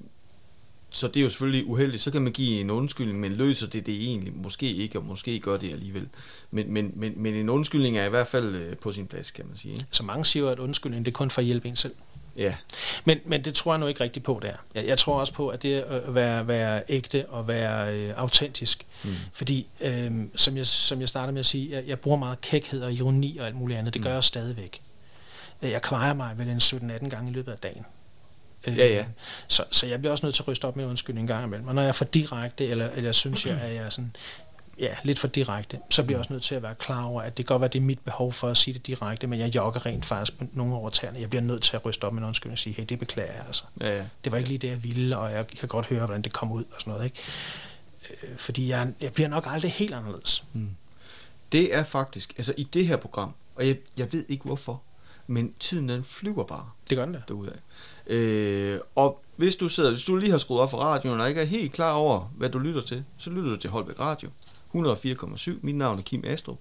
[0.94, 2.02] så det er jo selvfølgelig uheldigt.
[2.02, 4.32] Så kan man give en undskyldning, men løser det det egentlig?
[4.36, 6.08] Måske ikke, og måske gør det alligevel.
[6.50, 9.46] Men, men, men, men en undskyldning er i hvert fald øh, på sin plads, kan
[9.48, 9.76] man sige.
[9.90, 11.94] Så mange siger at undskyldning det er kun for at hjælpe en selv.
[12.36, 12.54] Ja.
[13.04, 14.52] Men, men det tror jeg nu ikke rigtigt på, der.
[14.74, 18.86] Jeg, jeg tror også på, at det at være, være ægte og være øh, autentisk.
[19.04, 19.10] Mm.
[19.32, 22.82] Fordi, øh, som, jeg, som jeg startede med at sige, jeg, jeg bruger meget kækhed
[22.82, 23.94] og ironi og alt muligt andet.
[23.94, 24.14] Det gør mm.
[24.14, 24.80] jeg stadigvæk.
[25.62, 27.84] Jeg kvejer mig vel en 17-18 gange i løbet af dagen.
[28.66, 29.04] Øh, ja, ja.
[29.48, 31.44] Så, så jeg bliver også nødt til at ryste op med en undskyldning en gang
[31.44, 31.68] imellem.
[31.68, 34.16] Og når jeg er for direkte, eller, eller synes jeg, at jeg er sådan,
[34.78, 37.36] ja, lidt for direkte, så bliver jeg også nødt til at være klar over, at
[37.38, 39.54] det godt være, at det er mit behov for at sige det direkte, men jeg
[39.54, 41.20] jogger rent faktisk på nogle over tæerne.
[41.20, 43.32] Jeg bliver nødt til at ryste op med en undskyldning og sige, hey, det beklager
[43.32, 43.64] jeg altså.
[43.80, 44.04] Ja, ja.
[44.24, 46.52] Det var ikke lige det, jeg ville, og jeg kan godt høre, hvordan det kom
[46.52, 47.04] ud og sådan noget.
[47.04, 47.16] Ikke?
[48.22, 50.44] Øh, fordi jeg, jeg bliver nok aldrig helt anderledes.
[50.52, 50.70] Mm.
[51.52, 54.82] Det er faktisk, altså i det her program, og jeg, jeg ved ikke hvorfor,
[55.26, 56.70] men tiden den flyver bare.
[56.90, 57.20] Det gør den der.
[58.06, 61.40] Øh, og hvis du sidder, hvis du lige har skruet op for radioen og ikke
[61.40, 64.28] er helt klar over, hvad du lytter til, så lytter du til Holbæk Radio.
[64.74, 65.52] 104,7.
[65.62, 66.58] Mit navn er Kim Astrup.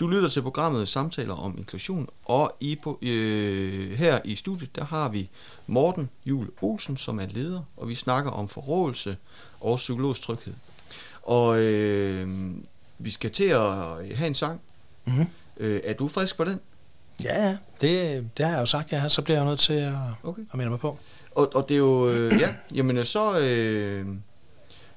[0.00, 5.08] Du lytter til programmet Samtaler om inklusion, og i, øh, her i studiet, der har
[5.08, 5.28] vi
[5.66, 9.16] Morten Jul Olsen, som er leder, og vi snakker om forrådelse
[9.60, 10.54] og psykologisk tryghed.
[11.22, 12.50] Og øh,
[12.98, 13.74] vi skal til at
[14.16, 14.60] have en sang.
[15.04, 15.26] Mm-hmm.
[15.56, 16.60] Øh, er du frisk på den?
[17.22, 20.42] Ja, det, det har jeg jo sagt, ja, så bliver jeg nødt til at, okay.
[20.52, 20.98] at melde mig på.
[21.30, 23.40] Og, og det er jo, øh, ja, jamen så...
[23.40, 24.06] Øh,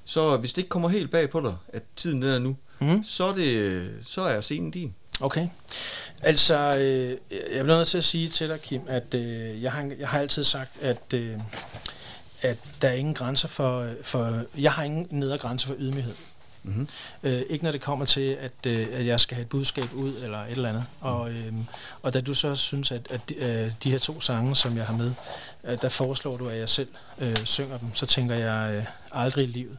[0.05, 3.03] så hvis det ikke kommer helt bag på dig, at tiden den er nu, mm.
[3.03, 4.95] så, er det, så er scenen din.
[5.19, 5.47] Okay.
[6.21, 7.09] Altså, øh,
[7.55, 10.19] jeg bliver nødt til at sige til dig, Kim, at øh, jeg, har, jeg har
[10.19, 11.37] altid sagt, at, øh,
[12.41, 14.43] at der er ingen grænser for, for...
[14.57, 16.13] Jeg har ingen nedre grænse for ydmyghed.
[16.63, 16.87] Mm-hmm.
[17.23, 20.13] Øh, ikke når det kommer til, at, øh, at jeg skal have et budskab ud,
[20.23, 20.85] eller et eller andet.
[21.01, 21.07] Mm.
[21.07, 21.53] Og, øh,
[22.01, 24.85] og da du så synes, at, at de, øh, de her to sange, som jeg
[24.85, 25.13] har med,
[25.63, 26.87] øh, der foreslår du, at jeg selv
[27.19, 29.77] øh, synger dem, så tænker jeg øh, aldrig i livet.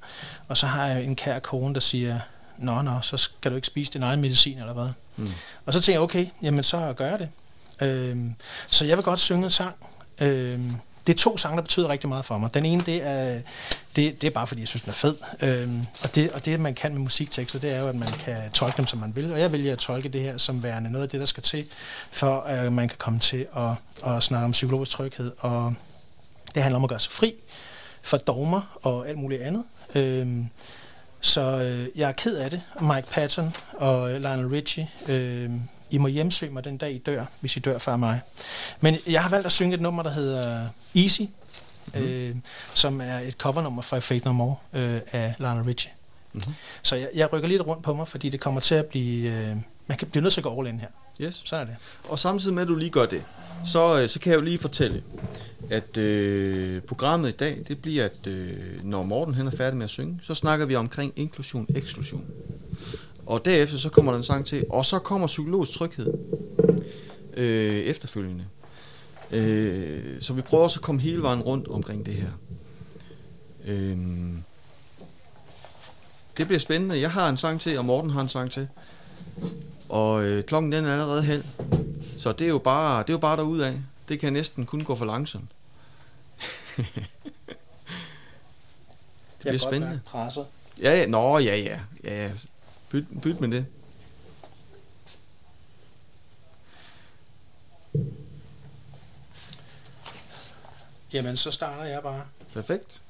[0.48, 2.20] Og så har jeg en kær kone, der siger,
[2.58, 4.88] nå, nå, så skal du ikke spise din egen medicin, eller hvad?
[5.16, 5.30] Mm.
[5.66, 7.28] Og så tænker jeg, okay, jamen så gør jeg det.
[7.80, 8.16] Øh,
[8.66, 9.74] så jeg vil godt synge en sang,
[10.18, 10.60] øh,
[11.06, 12.54] det er to sange, der betyder rigtig meget for mig.
[12.54, 13.40] Den ene, det er,
[13.96, 15.16] det, det er bare fordi, jeg synes, den er fed.
[15.40, 18.50] Øhm, og, det, og det, man kan med musiktekster, det er jo, at man kan
[18.52, 19.32] tolke dem, som man vil.
[19.32, 21.66] Og jeg vælger at tolke det her som værende noget af det, der skal til,
[22.10, 23.70] for at man kan komme til at,
[24.14, 25.32] at snakke om psykologisk tryghed.
[25.38, 25.74] Og
[26.54, 27.34] det handler om at gøre sig fri
[28.02, 29.64] for dogmer og alt muligt andet.
[29.94, 30.48] Øhm,
[31.20, 32.62] så øh, jeg er ked af det.
[32.80, 35.50] Mike Patton og øh, Lionel Richie øh,
[35.92, 38.20] i må hjemsøge mig den dag, I dør, hvis I dør før mig.
[38.80, 41.22] Men jeg har valgt at synge et nummer, der hedder Easy,
[41.94, 42.00] mm.
[42.00, 42.36] øh,
[42.74, 45.92] som er et covernummer fra Fate No More øh, af Lionel Richie.
[46.32, 46.54] Mm-hmm.
[46.82, 49.32] Så jeg, jeg rykker lidt rundt på mig, fordi det kommer til at blive...
[49.32, 50.88] Øh, man kan blive nødt til at gå all in her.
[51.20, 51.42] Yes.
[51.44, 51.76] Sådan er det.
[52.08, 53.22] Og samtidig med, at du lige gør det,
[53.66, 55.02] så, øh, så kan jeg jo lige fortælle,
[55.70, 59.84] at øh, programmet i dag, det bliver, at øh, når Morten hen er færdig med
[59.84, 62.26] at synge, så snakker vi omkring inklusion, eksklusion.
[63.26, 66.12] Og derefter så kommer der en sang til, og så kommer psykologisk tryghed
[67.34, 68.44] øh, efterfølgende.
[69.30, 72.30] Øh, så vi prøver også at komme hele vejen rundt omkring det her.
[73.64, 73.98] Øh,
[76.36, 77.00] det bliver spændende.
[77.00, 78.68] Jeg har en sang til, og Morten har en sang til.
[79.88, 81.44] Og øh, klokken den er allerede halv.
[82.18, 83.74] Så det er jo bare, det er jo bare derudad.
[84.08, 85.50] Det kan næsten kun gå for langsomt.
[86.76, 86.86] det
[89.40, 90.00] bliver spændende.
[90.82, 91.78] Ja, ja, nå, ja, ja.
[92.04, 92.30] ja
[92.92, 93.66] Byt, byt med det.
[101.12, 102.26] Jamen, så starter jeg bare.
[102.52, 103.02] Perfekt.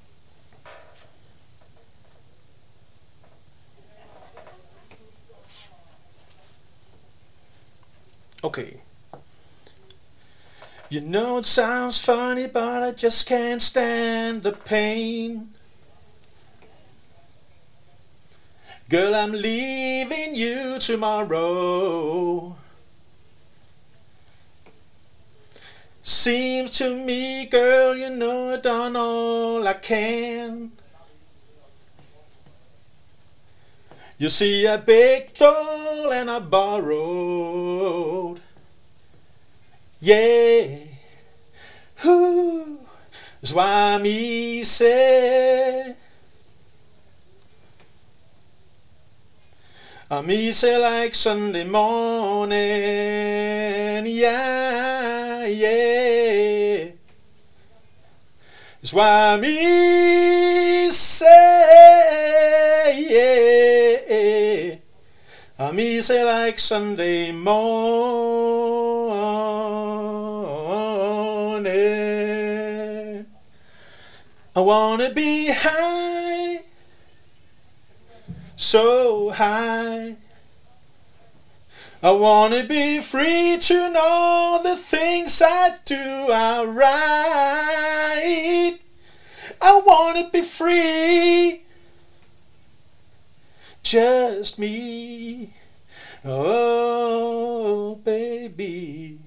[8.42, 8.72] Okay.
[10.90, 15.54] You know it sounds funny, but I just can't stand the pain.
[18.92, 22.54] Girl, I'm leaving you tomorrow.
[26.02, 30.72] Seems to me, girl, you know I've done all I can.
[34.18, 38.42] You see, I begged all and I borrowed.
[40.02, 40.66] Yeah.
[42.04, 42.78] Ooh,
[43.40, 45.94] that's why I'm easy.
[50.12, 52.52] I'm easy like Sunday morning.
[54.06, 56.90] Yeah, yeah.
[58.82, 61.24] That's why I'm easy.
[63.08, 64.76] Yeah.
[65.58, 67.62] I'm easy like Sunday morning.
[74.54, 76.60] I wanna be high,
[78.62, 80.14] so high.
[82.02, 87.98] I wanna be free to know the things I do are right.
[89.60, 91.62] I wanna be free,
[93.82, 95.54] just me.
[96.24, 99.21] Oh, baby.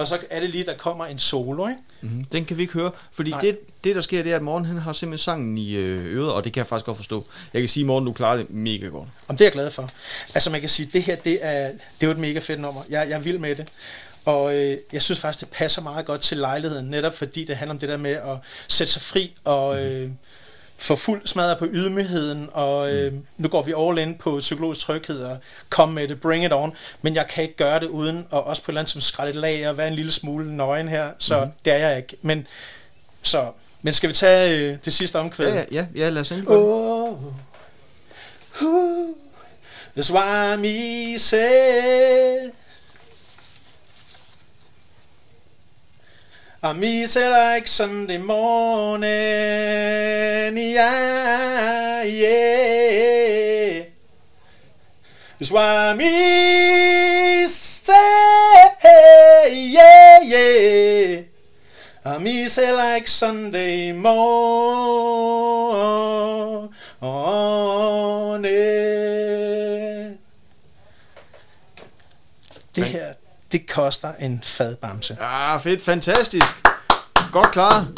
[0.00, 1.80] Og så er det lige, der kommer en solo, ikke?
[2.00, 2.24] Mm-hmm.
[2.24, 3.40] Den kan vi ikke høre, fordi Nej.
[3.40, 6.32] det, det, der sker, det er, at Morten han har simpelthen sangen i øh, øret,
[6.32, 7.26] og det kan jeg faktisk godt forstå.
[7.52, 9.08] Jeg kan sige, Morten, du klarer det mega godt.
[9.28, 9.88] Om det er jeg glad for.
[10.34, 12.82] Altså man kan sige, det her, det er, det er jo et mega fedt nummer.
[12.90, 13.68] Jeg, jeg er vild med det.
[14.24, 17.74] Og øh, jeg synes faktisk, det passer meget godt til lejligheden, netop fordi det handler
[17.74, 20.10] om det der med at sætte sig fri og øh,
[20.80, 22.48] få fuld smadret på ydmygheden.
[22.52, 25.38] Og øh, nu går vi all in på psykologisk tryghed og
[25.68, 26.72] komme med det, bring it on.
[27.02, 29.68] Men jeg kan ikke gøre det uden at også på et eller andet som lag
[29.68, 31.10] og være en lille smule nøgen her.
[31.18, 31.52] Så mm-hmm.
[31.64, 32.16] det er jeg ikke.
[32.22, 32.46] Men,
[33.22, 33.50] så,
[33.82, 35.48] men skal vi tage øh, det sidste omkvæd?
[35.48, 36.50] Ja, ja, ja, ja lad os endelig.
[36.50, 37.24] Oh,
[38.62, 39.08] oh,
[39.98, 41.36] that's why I'm easy.
[46.62, 49.08] I'm easy like Sunday morning.
[50.58, 53.84] Yeah, yeah.
[55.38, 57.92] That's why I'm easy.
[59.48, 61.22] Yeah, yeah.
[62.04, 64.20] I'm easy like Sunday morning.
[72.72, 73.09] Det her,
[73.52, 75.16] det koster en fadbamse.
[75.20, 76.46] Ah, fedt, fantastisk.
[77.32, 77.88] Godt klaret.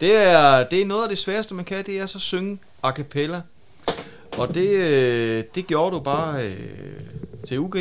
[0.00, 2.90] Det er, det er noget af det sværeste, man kan, det er så synge a
[2.90, 3.42] cappella.
[4.32, 7.00] Og det, øh, det gjorde du bare øh,
[7.48, 7.76] til UG.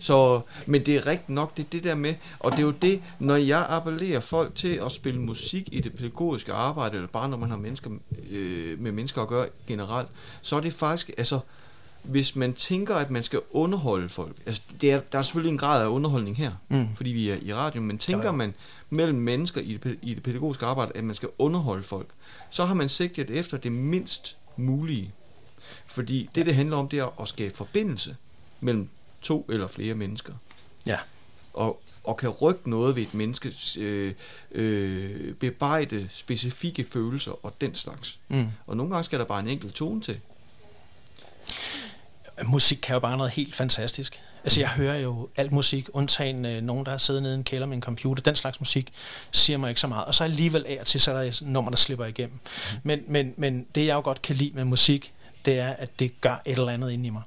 [0.00, 2.70] Så, men det er rigtigt nok, det er det der med, og det er jo
[2.70, 7.28] det, når jeg appellerer folk til at spille musik i det pædagogiske arbejde, eller bare
[7.28, 7.90] når man har mennesker,
[8.30, 10.08] øh, med mennesker at gøre generelt,
[10.42, 11.40] så er det faktisk, altså,
[12.06, 15.58] hvis man tænker, at man skal underholde folk, altså det er, der er selvfølgelig en
[15.58, 16.88] grad af underholdning her, Mm.
[16.96, 18.36] fordi vi er i radio, men tænker Jo, jo.
[18.36, 18.54] man
[18.90, 22.08] mellem mennesker i det, i det pædagogiske arbejde, at man skal underholde folk,
[22.50, 25.12] så har man sigtet efter det mindst mulige.
[25.86, 28.16] Fordi det, det handler om, det er at skabe forbindelse
[28.60, 28.88] mellem
[29.22, 30.32] to eller flere mennesker.
[30.86, 30.98] Ja.
[31.52, 34.12] Og, og kan rykke noget ved et menneskes øh,
[34.52, 38.18] øh, bearbejde specifikke følelser og den slags.
[38.28, 38.46] Mm.
[38.66, 40.20] Og nogle gange skal der bare en enkelt tone til.
[42.44, 44.20] Musik kan jo bare noget helt fantastisk.
[44.44, 47.44] Altså, jeg hører jo alt musik, undtagen øh, nogen, der har siddet nede i en
[47.44, 48.22] kælder med en computer.
[48.22, 48.92] Den slags musik
[49.30, 50.04] siger mig ikke så meget.
[50.04, 52.38] Og så alligevel af og til, så er der nummer, der slipper igennem.
[52.82, 56.20] Men, men, men det, jeg jo godt kan lide med musik, det er, at det
[56.20, 57.22] gør et eller andet ind i mig.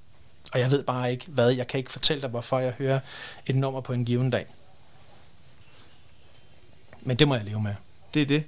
[0.53, 1.49] Og jeg ved bare ikke, hvad.
[1.49, 2.99] Jeg kan ikke fortælle dig, hvorfor jeg hører
[3.45, 4.45] et nummer på en given dag.
[7.01, 7.75] Men det må jeg leve med.
[8.13, 8.43] Det er det.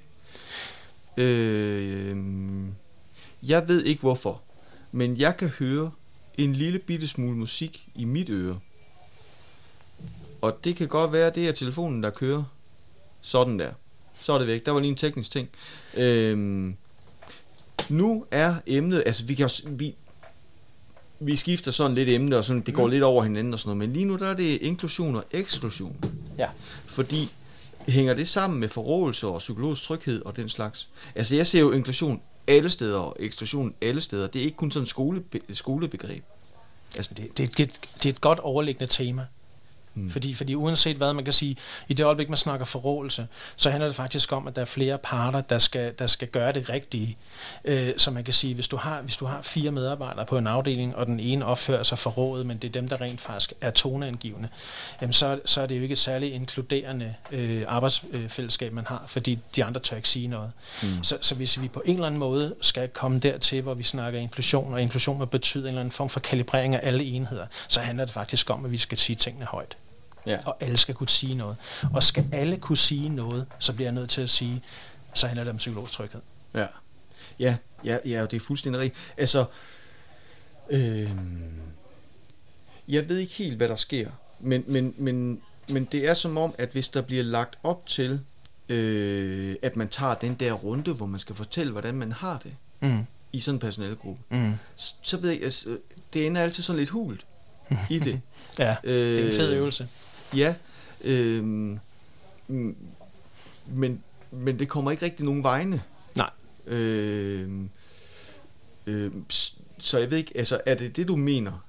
[1.16, 2.16] Øh,
[3.42, 4.42] jeg ved ikke hvorfor,
[4.92, 5.90] men jeg kan høre
[6.38, 8.58] en lille bitte smule musik i mit øre.
[10.40, 12.44] Og det kan godt være, at det er telefonen, der kører.
[13.20, 13.70] Sådan der.
[14.20, 14.66] Så er det væk.
[14.66, 15.48] Der var lige en teknisk ting.
[15.96, 16.76] Øhm,
[17.88, 19.94] nu er emnet, altså vi kan også, vi,
[21.20, 22.90] vi skifter sådan lidt emne, og sådan, det går Mm.
[22.90, 26.04] lidt over hinanden og sådan noget, men lige nu der er det inklusion og eksklusion.
[26.38, 26.48] Ja.
[26.86, 27.30] Fordi
[27.88, 30.88] hænger det sammen med forrådelse og psykologisk tryghed og den slags?
[31.14, 34.26] Altså jeg ser jo inklusion alle steder og eksklusion alle steder.
[34.26, 35.22] Det er ikke kun sådan et skole,
[35.52, 36.24] skolebegreb.
[36.96, 39.26] Altså, Det, det, det, det er et godt overliggende tema.
[39.94, 40.10] Mm.
[40.10, 41.56] Fordi, fordi uanset hvad man kan sige,
[41.88, 43.26] i det øjeblik, man snakker forrådelse,
[43.56, 46.52] så handler det faktisk om, at der er flere parter, der skal, der skal gøre
[46.52, 47.16] det rigtige.
[47.64, 50.46] Øh, så man kan sige, hvis du, har, hvis du har fire medarbejdere på en
[50.46, 53.70] afdeling, og den ene opfører sig forrådet, men det er dem, der rent faktisk er
[53.70, 54.48] toneangivende,
[55.00, 59.38] jamen så, så er det jo ikke et særligt inkluderende øh, arbejdsfællesskab, man har, fordi
[59.56, 60.52] de andre tør ikke sige noget.
[60.82, 61.02] Mm.
[61.02, 64.20] Så, så hvis vi på en eller anden måde skal komme dertil, hvor vi snakker
[64.20, 67.80] inklusion, og inklusion må betyde en eller anden form for kalibrering af alle enheder, så
[67.80, 69.76] handler det faktisk om, at vi skal sige tingene højt.
[70.26, 70.38] Ja.
[70.46, 71.56] Og alle skal kunne sige noget.
[71.94, 74.62] Og skal alle kunne sige noget, så bliver jeg nødt til at sige,
[75.14, 76.20] så handler det om psykologisk tryghed.
[76.54, 76.66] Ja,
[77.38, 79.04] ja, ja, ja det er fuldstændig rigtigt.
[79.16, 79.44] Altså,
[80.70, 81.10] øh,
[82.88, 84.10] jeg ved ikke helt, hvad der sker,
[84.40, 88.20] men, men, men, men det er som om, at hvis der bliver lagt op til,
[88.68, 92.54] øh, at man tager den der runde, hvor man skal fortælle, hvordan man har det,
[92.80, 93.06] mm.
[93.32, 94.52] i sådan en personalegruppe, mm.
[94.76, 95.78] så, så ved jeg, altså,
[96.12, 97.26] det ender altid sådan lidt hult
[97.90, 98.20] i det.
[98.58, 99.88] ja, øh, det er en fed øvelse.
[100.36, 100.54] Ja,
[101.04, 101.44] øh,
[103.66, 105.82] men, men det kommer ikke rigtig nogen vegne.
[106.16, 106.30] Nej.
[106.66, 107.50] Øh,
[108.86, 109.10] øh,
[109.78, 111.64] så jeg ved ikke, altså er det det, du mener?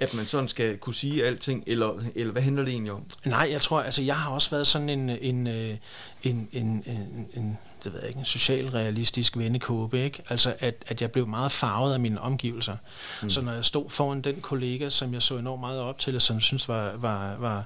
[0.00, 3.04] At man sådan skal kunne sige alting, eller, eller hvad handler det egentlig om?
[3.24, 5.76] Nej, jeg tror, altså jeg har også været sådan en, en, øh,
[6.22, 10.22] en, en, en, en det ved jeg ikke, en socialrealistisk vennekåbe, ikke?
[10.28, 12.76] Altså, at, at jeg blev meget farvet af mine omgivelser.
[13.22, 13.30] Mm.
[13.30, 16.22] Så når jeg stod foran den kollega, som jeg så enormt meget op til, og
[16.22, 17.64] som synes var, var, var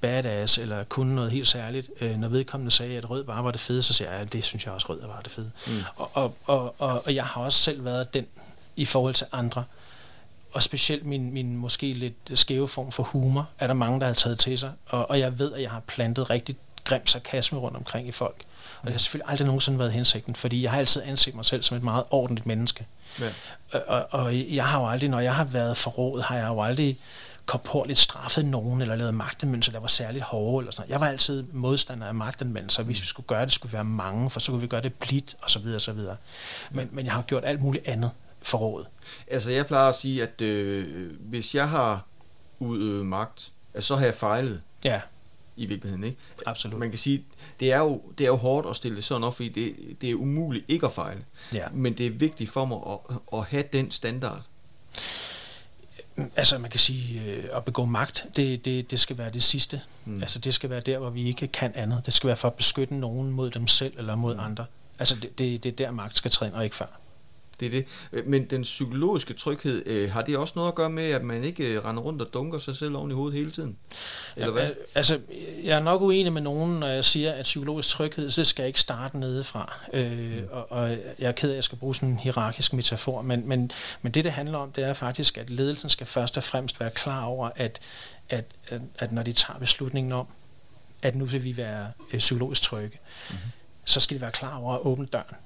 [0.00, 3.60] badass, eller kunne noget helt særligt, øh, når vedkommende sagde, at rød bare var det
[3.60, 5.50] fede, så siger jeg, ja, det synes jeg også, rød var det fede.
[5.66, 5.72] Mm.
[5.96, 8.26] Og, og, og, og, og jeg har også selv været den
[8.76, 9.64] i forhold til andre.
[10.52, 14.14] Og specielt min, min måske lidt skæve form for humor, er der mange, der har
[14.14, 14.72] taget til sig.
[14.86, 18.44] Og, og jeg ved, at jeg har plantet rigtig grim sarkasme rundt omkring i folk.
[18.80, 21.62] Og det har selvfølgelig aldrig nogensinde været hensigten, fordi jeg har altid anset mig selv
[21.62, 22.86] som et meget ordentligt menneske.
[23.20, 23.28] Ja.
[23.86, 26.98] Og, og jeg har jo aldrig, når jeg har været forrådet, har jeg jo aldrig
[27.46, 30.90] korporligt straffet nogen, eller lavet magtanvendelser, der var særligt hårde, eller sådan noget.
[30.90, 34.40] Jeg var altid modstander af magtanvendelser, hvis vi skulle gøre det, skulle være mange, for
[34.40, 36.16] så kunne vi gøre det blidt, og så videre, og så videre.
[36.70, 38.10] Men, men jeg har gjort alt muligt andet
[38.42, 38.88] forrådet.
[39.26, 42.06] Altså, jeg plejer at sige, at øh, hvis jeg har
[42.58, 44.62] udøvet magt, så har jeg fejlet.
[44.84, 45.00] Ja
[45.56, 46.04] i virkeligheden.
[46.04, 46.18] Ikke?
[46.46, 46.78] Absolut.
[46.78, 47.24] Man kan sige,
[47.60, 50.10] det er jo, det er jo hårdt at stille det sådan op, fordi det, det
[50.10, 51.24] er umuligt ikke at fejle.
[51.54, 51.68] Ja.
[51.72, 54.42] Men det er vigtigt for mig at, at have den standard.
[56.36, 59.80] Altså man kan sige, øh, at begå magt, det, det, det skal være det sidste.
[60.04, 60.22] Mm.
[60.22, 62.02] Altså det skal være der, hvor vi ikke kan andet.
[62.06, 64.40] Det skal være for at beskytte nogen mod dem selv eller mod mm.
[64.40, 64.64] andre.
[64.98, 67.01] Altså det, det, det er der, magt skal træne, og ikke før
[67.62, 67.86] det er det.
[68.12, 71.44] Øh, men den psykologiske tryghed, øh, har det også noget at gøre med, at man
[71.44, 73.76] ikke øh, render rundt og dunker sig selv oven i hovedet hele tiden?
[74.36, 74.70] Eller ja, hvad?
[74.94, 75.20] Altså,
[75.64, 78.66] jeg er nok uenig med nogen, når jeg siger, at psykologisk tryghed, så det skal
[78.66, 79.72] ikke starte nedefra.
[79.92, 80.48] Øh, mm.
[80.50, 83.48] og, og jeg er ked af, at jeg skal bruge sådan en hierarkisk metafor, men,
[83.48, 83.70] men,
[84.02, 86.90] men det, det handler om, det er faktisk, at ledelsen skal først og fremmest være
[86.90, 87.80] klar over, at,
[88.30, 90.26] at, at, at når de tager beslutningen om,
[91.02, 92.98] at nu vil vi være øh, psykologisk trygge,
[93.30, 93.50] mm-hmm.
[93.84, 95.36] så skal de være klar over at åbne døren.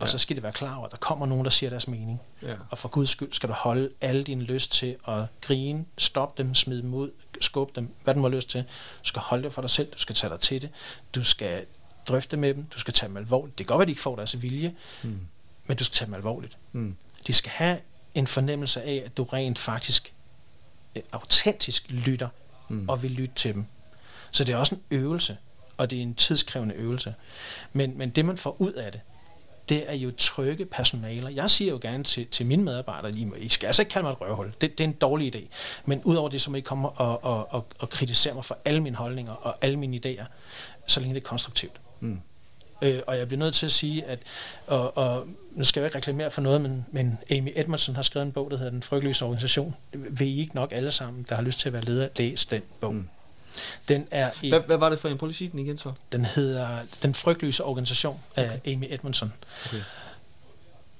[0.00, 2.20] Og så skal de være klar over, at der kommer nogen, der siger deres mening.
[2.42, 2.54] Ja.
[2.70, 6.54] Og for guds skyld skal du holde alle din lyst til at grine, stoppe dem,
[6.54, 8.60] smide dem ud, skubbe dem, hvad du har lyst til.
[9.04, 10.70] Du skal holde det for dig selv, du skal tage dig til det,
[11.14, 11.66] du skal
[12.08, 13.58] drøfte med dem, du skal tage dem alvorligt.
[13.58, 15.20] Det kan godt være, at de ikke får deres vilje, mm.
[15.66, 16.56] men du skal tage dem alvorligt.
[16.72, 16.96] Mm.
[17.26, 17.78] De skal have
[18.14, 20.12] en fornemmelse af, at du rent faktisk
[20.96, 22.28] øh, autentisk lytter
[22.68, 22.88] mm.
[22.88, 23.64] og vil lytte til dem.
[24.30, 25.36] Så det er også en øvelse,
[25.76, 27.14] og det er en tidskrævende øvelse.
[27.72, 29.00] Men, men det, man får ud af det,
[29.70, 31.30] det er jo trygge personaler.
[31.30, 34.12] Jeg siger jo gerne til, til mine medarbejdere, I, I skal altså ikke kalde mig
[34.12, 34.52] et røvhul.
[34.60, 35.40] Det, det er en dårlig idé.
[35.84, 38.80] Men udover det, så må I komme og, og, og, og kritisere mig for alle
[38.80, 40.24] mine holdninger og alle mine idéer,
[40.86, 41.80] så længe det er konstruktivt.
[42.00, 42.20] Mm.
[42.82, 44.18] Øh, og jeg bliver nødt til at sige, at
[44.66, 48.26] og, og nu skal jeg ikke reklamere for noget, men, men Amy Edmondson har skrevet
[48.26, 49.76] en bog, der hedder Den frygtløse organisation.
[49.92, 52.62] Vil I ikke nok alle sammen, der har lyst til at være leder, læse den
[52.80, 52.94] bog?
[52.94, 53.08] Mm.
[53.88, 55.92] Den er i, hvad, hvad var det for en politik igen så?
[56.12, 58.72] Den hedder Den frygtløse organisation af okay.
[58.72, 59.32] Amy Edmondson.
[59.66, 59.82] Okay.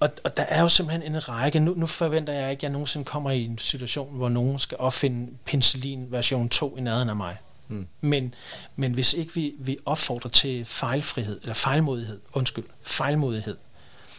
[0.01, 2.71] Og, og der er jo simpelthen en række, nu, nu forventer jeg ikke, at jeg
[2.71, 7.17] nogensinde kommer i en situation, hvor nogen skal opfinde penicillin version 2 i nærheden af
[7.17, 7.37] mig.
[7.69, 7.87] Mm.
[8.01, 8.35] Men,
[8.77, 13.57] men hvis ikke vi, vi opfordrer til fejlfrihed, eller fejlmodighed, undskyld, fejlmodighed.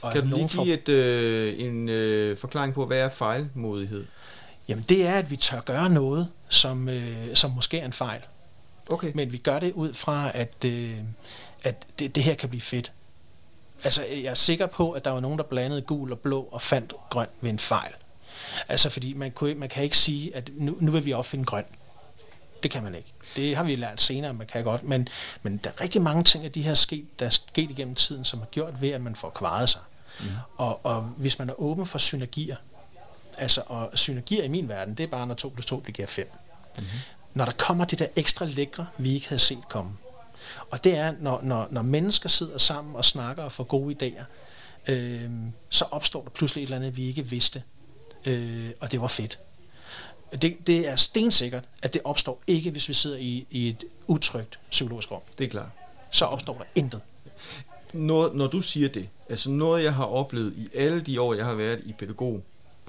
[0.01, 4.05] Og kan du lige give et, øh, en øh, forklaring på, hvad er fejlmodighed?
[4.67, 8.21] Jamen det er, at vi tør gøre noget, som, øh, som måske er en fejl.
[8.89, 9.11] Okay.
[9.15, 10.97] Men vi gør det ud fra, at, øh,
[11.63, 12.91] at det, det her kan blive fedt.
[13.83, 16.61] Altså, jeg er sikker på, at der var nogen, der blandede gul og blå og
[16.61, 17.93] fandt grøn ved en fejl.
[18.67, 21.65] Altså, fordi man, kunne, man kan ikke sige, at nu, nu vil vi opfinde grøn.
[22.63, 23.13] Det kan man ikke.
[23.35, 24.83] Det har vi lært senere, man kan godt.
[24.83, 25.07] Men,
[25.43, 28.25] men der er rigtig mange ting af de her sket, der er sket igennem tiden,
[28.25, 29.81] som har gjort ved, at man får kvaret sig.
[30.19, 30.25] Mm.
[30.57, 32.55] Og, og hvis man er åben for synergier,
[33.37, 36.31] altså og synergier i min verden, det er bare, når 2 plus 2 bliver 5.
[36.77, 36.89] Mm-hmm.
[37.33, 39.91] når der kommer det der ekstra lækre, vi ikke havde set komme.
[40.69, 44.23] Og det er, når, når, når mennesker sidder sammen og snakker og får gode idéer,
[44.91, 45.29] øh,
[45.69, 47.63] så opstår der pludselig et eller andet, vi ikke vidste.
[48.25, 49.39] Øh, og det var fedt.
[50.41, 54.59] Det, det er stensikkert, at det opstår ikke, hvis vi sidder i, i et utrygt
[54.69, 55.21] psykologisk rum.
[55.37, 55.69] Det er klart.
[56.11, 57.01] Så opstår der intet.
[57.93, 61.45] Når, når du siger det, altså noget jeg har oplevet i alle de år, jeg
[61.45, 61.93] har været i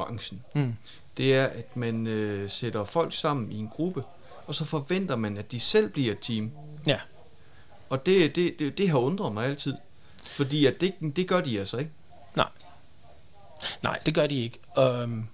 [0.05, 0.76] pædagogbranchen, Mm.
[1.16, 4.03] det er, at man øh, sætter folk sammen i en gruppe,
[4.46, 6.50] og så forventer man, at de selv bliver et team.
[6.86, 6.98] Ja.
[7.88, 9.74] Og det, det, det, det har undret mig altid.
[10.26, 11.90] Fordi at det, det gør de altså ikke.
[12.34, 12.48] Nej.
[13.82, 14.59] Nej, det gør de ikke.
[14.76, 15.28] Um,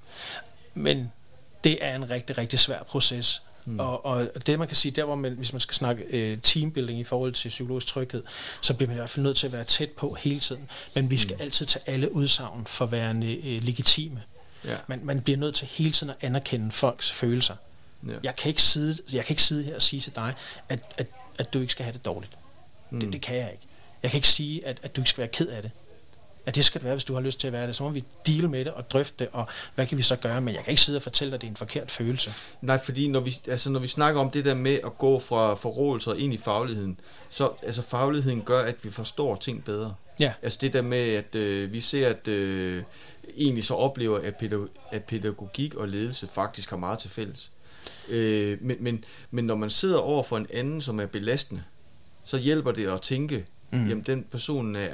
[0.74, 1.12] men
[1.64, 3.42] det er en rigtig, rigtig svær proces.
[3.64, 3.80] Mm.
[3.80, 7.00] Og, og det man kan sige, der hvor man, hvis man skal snakke øh, teambuilding
[7.00, 8.22] i forhold til psykologisk tryghed,
[8.60, 10.68] så bliver man i hvert fald nødt til at være tæt på hele tiden.
[10.94, 11.42] Men vi skal mm.
[11.42, 14.22] altid tage alle udsagn for værende øh, legitime.
[14.64, 14.76] Ja.
[14.86, 17.54] Man, man bliver nødt til hele tiden at anerkende folks følelser.
[18.06, 18.12] Ja.
[18.22, 20.34] Jeg kan ikke sidde, jeg kan ikke sidde her og sige til dig,
[20.68, 21.06] at, at,
[21.38, 22.32] at du ikke skal have det dårligt.
[22.90, 23.00] Mm.
[23.00, 23.66] Det, det kan jeg ikke.
[24.02, 25.70] Jeg kan ikke sige, at, at du ikke skal være ked af det.
[26.46, 27.76] At det skal det være, hvis du har lyst til at være det.
[27.76, 30.40] Så må vi deal med det og drøfte det, og hvad kan vi så gøre?
[30.40, 32.32] Men jeg kan ikke sidde og fortælle dig, at det er en forkert følelse.
[32.62, 35.54] Nej, fordi når vi, altså når vi snakker om det der med at gå fra
[35.54, 39.94] forrådelser ind i fagligheden, så altså fagligheden gør, at vi forstår ting bedre.
[40.20, 40.32] Ja.
[40.42, 42.82] Altså det der med, at øh, vi ser, at øh,
[43.36, 47.50] egentlig så oplever, at, pædag- at pædagogik og ledelse faktisk har meget til fælles.
[48.08, 51.62] Øh, men, men, men når man sidder over for en anden, som er belastende,
[52.24, 53.78] så hjælper det at tænke, Mm.
[53.78, 53.88] mm.
[53.88, 54.88] jamen den person er,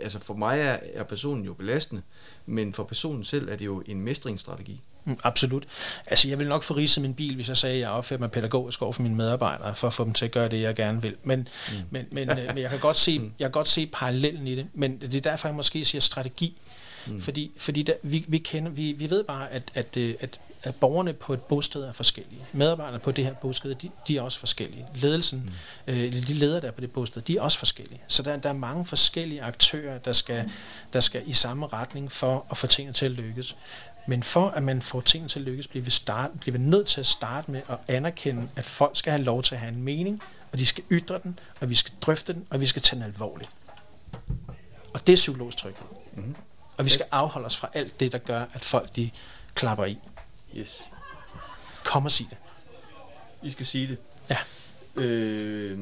[0.00, 2.02] altså for mig er, er personen jo belastende,
[2.46, 4.80] men for personen selv er det jo en mestringsstrategi.
[5.04, 5.64] Mm, absolut.
[6.06, 8.30] Altså, jeg vil nok få ridset min bil, hvis jeg sagde, at jeg opfører mig
[8.30, 11.02] pædagogisk over for mine medarbejdere, for at få dem til at gøre det, jeg gerne
[11.02, 11.16] vil.
[11.22, 11.38] Men,
[11.68, 11.74] mm.
[11.90, 14.66] men, men, øh, men jeg, kan godt se, jeg kan godt se parallellen i det,
[14.74, 16.56] men det er derfor, jeg måske siger strategi.
[17.06, 17.20] Mm.
[17.20, 20.74] Fordi, fordi der, vi, vi, kender, vi, vi ved bare, at, at, øh, at, at
[20.74, 22.40] borgerne på et bosted er forskellige.
[22.52, 24.86] Medarbejderne på det her bosted, de, de er også forskellige.
[24.94, 25.52] Ledelsen,
[25.86, 25.92] mm.
[25.92, 28.00] øh, de ledere, der er på det bosted, de er også forskellige.
[28.08, 30.50] Så der, der er mange forskellige aktører, der skal,
[30.92, 33.56] der skal i samme retning for at få tingene til at lykkes.
[34.06, 36.86] Men for at man får tingene til at lykkes, bliver vi, start, bliver vi nødt
[36.86, 39.82] til at starte med at anerkende, at folk skal have lov til at have en
[39.82, 40.22] mening,
[40.52, 43.04] og de skal ytre den, og vi skal drøfte den, og vi skal tage den
[43.04, 43.50] alvorligt.
[44.94, 45.86] Og det er psykologisk tryghed.
[46.16, 46.34] Mm-hmm.
[46.76, 49.10] Og vi skal afholde os fra alt det, der gør, at folk de
[49.54, 49.98] klapper i.
[50.56, 50.82] Yes.
[51.84, 52.36] Kom og sig det.
[53.42, 53.98] I skal sige det.
[54.30, 54.38] Ja.
[55.02, 55.78] Øh,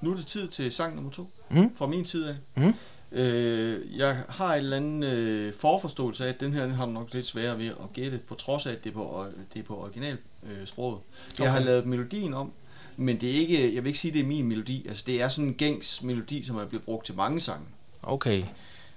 [0.00, 1.76] nu er det tid til sang nummer to, Mm.
[1.76, 2.62] fra min side af.
[2.64, 2.74] Mm.
[3.12, 7.14] Øh, jeg har en eller anden øh, forforståelse af, at den her den har nok
[7.14, 9.80] lidt sværere ved at gætte, på trods af, at det er på, det er på
[9.82, 10.98] original øh, sproget.
[11.38, 11.66] Jeg har Okay.
[11.66, 12.52] lavet melodien om,
[12.96, 14.88] men det er ikke, jeg vil ikke sige, at det er min melodi.
[14.88, 17.66] Altså, det er sådan en gængs melodi, som er blevet brugt til mange sange.
[18.02, 18.44] Okay,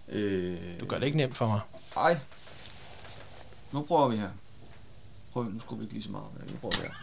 [0.09, 1.59] Øh, du gør det ikke nemt for mig.
[1.97, 2.17] Ej.
[3.71, 4.29] Nu prøver vi her.
[5.33, 6.25] Prøv, nu skulle vi ikke lige så meget.
[6.47, 6.93] Nu prøver vi her.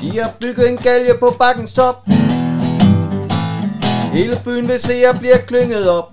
[0.00, 2.08] De har bygget en galge på bakkens top.
[4.12, 6.10] Hele byen vil se, at jeg bliver klynget op.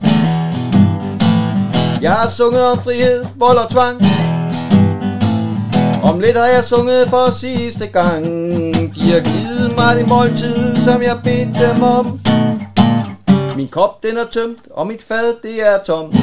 [2.02, 4.02] Jeg har sunget om frihed, vold og tvang.
[6.06, 8.26] Om lidt har jeg sunget for sidste gang.
[8.96, 12.20] De har givet mig det måltid, som jeg bedte dem om.
[13.56, 16.14] Min kop den er tømt, og mit fad det er tomt.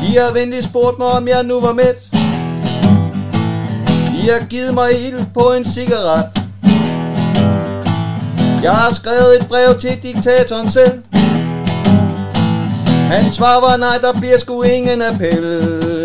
[0.00, 2.08] De har venligt spurgt mig, om jeg nu var mæt.
[4.12, 6.24] De har givet mig ild på en cigaret.
[8.62, 11.02] Jeg har skrevet et brev til diktatoren selv.
[13.08, 15.44] Han svarer var nej, der bliver sgu ingen appel.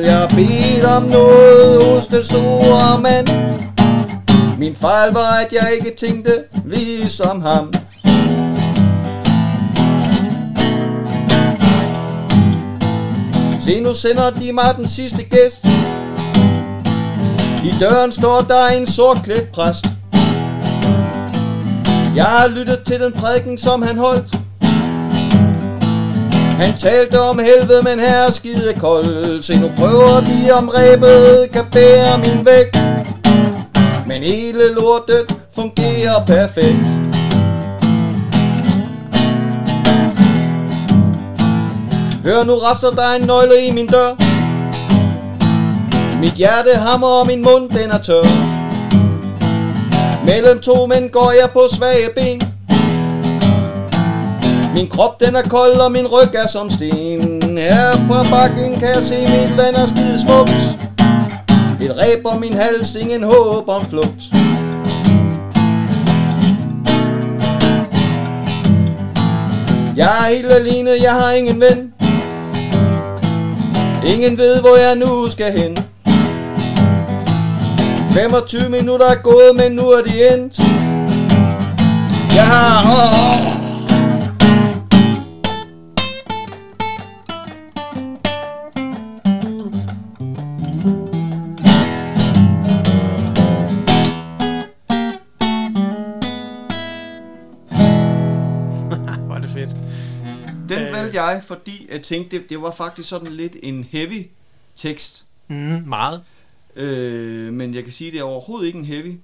[0.05, 3.27] Jeg beder om noget hos den store mand.
[4.57, 7.73] Min fejl var, at jeg ikke tænkte ligesom ham.
[13.59, 15.65] Se nu sender de mig den sidste gæst.
[17.63, 19.85] I døren står der en sortklædt præst.
[22.15, 24.42] Jeg har lyttet til den prædiken, som han holdt
[26.57, 31.51] han talte om helvede, men her er skide kold Se nu prøver de om rebet
[31.53, 32.77] kan bære min vægt.
[34.07, 36.85] Men hele lortet fungerer perfekt.
[42.23, 44.09] Hør nu raster der en nøgle i min dør.
[46.21, 48.23] Mit hjerte hammer og min mund den er tør.
[50.25, 52.52] Mellem to mænd går jeg på svage ben
[54.73, 58.87] min krop den er kold, og min ryg er som sten Her på bakken kan
[58.87, 60.77] jeg se mit land er skide smukt
[61.81, 64.23] Et ræb om min hals, ingen håb om flugt
[69.95, 71.93] Jeg er helt alene, jeg har ingen ven.
[74.05, 75.77] Ingen ved, hvor jeg nu skal hen.
[78.11, 80.59] 25 minutter er gået, men nu er de endt.
[82.35, 82.83] Jeg har...
[82.85, 83.52] Oh,
[101.13, 104.25] valgte jeg, fordi jeg tænkte, det, det var faktisk sådan lidt en heavy
[104.75, 105.25] tekst.
[105.47, 106.23] Mm, meget.
[106.75, 109.19] Øh, men jeg kan sige, det er overhovedet ikke en heavy.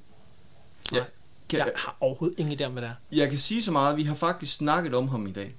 [0.91, 1.03] Nej.
[1.49, 3.15] kan, Jeg har overhovedet ingen idé om, hvad det er.
[3.17, 5.55] jeg kan sige så meget, at vi har faktisk snakket om ham i dag.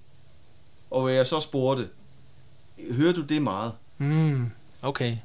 [0.91, 1.89] Og jeg så spurgte,
[2.91, 3.73] hører du det meget?
[3.99, 4.51] Mm,
[4.83, 5.17] okay.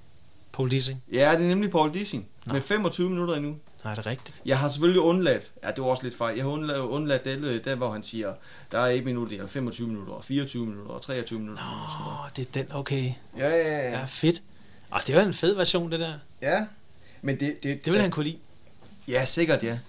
[0.53, 1.03] Paul Dissing.
[1.12, 2.28] Ja, det er nemlig Paul Dissing.
[2.45, 2.53] Nå.
[2.53, 3.56] Med 25 minutter endnu.
[3.86, 4.42] Nej, er det rigtigt?
[4.46, 7.66] Jeg har selvfølgelig undladt, ja det var også lidt fejl, jeg har undladt, undladt det,
[7.66, 8.34] der hvor han siger,
[8.72, 11.64] der er 1 minut, eller 25 minutter, og 24 minutter, og 23 minutter.
[11.64, 12.38] og sådan noget.
[12.38, 13.12] Det er den, okay.
[13.38, 13.90] Ja, ja, ja.
[14.00, 14.42] Ja, fedt.
[14.92, 16.14] Og det var en fed version, det der.
[16.42, 16.66] ja.
[17.22, 18.38] Men det, det, Det ville han kunne lide.
[19.08, 19.80] Ja, sikkert ja.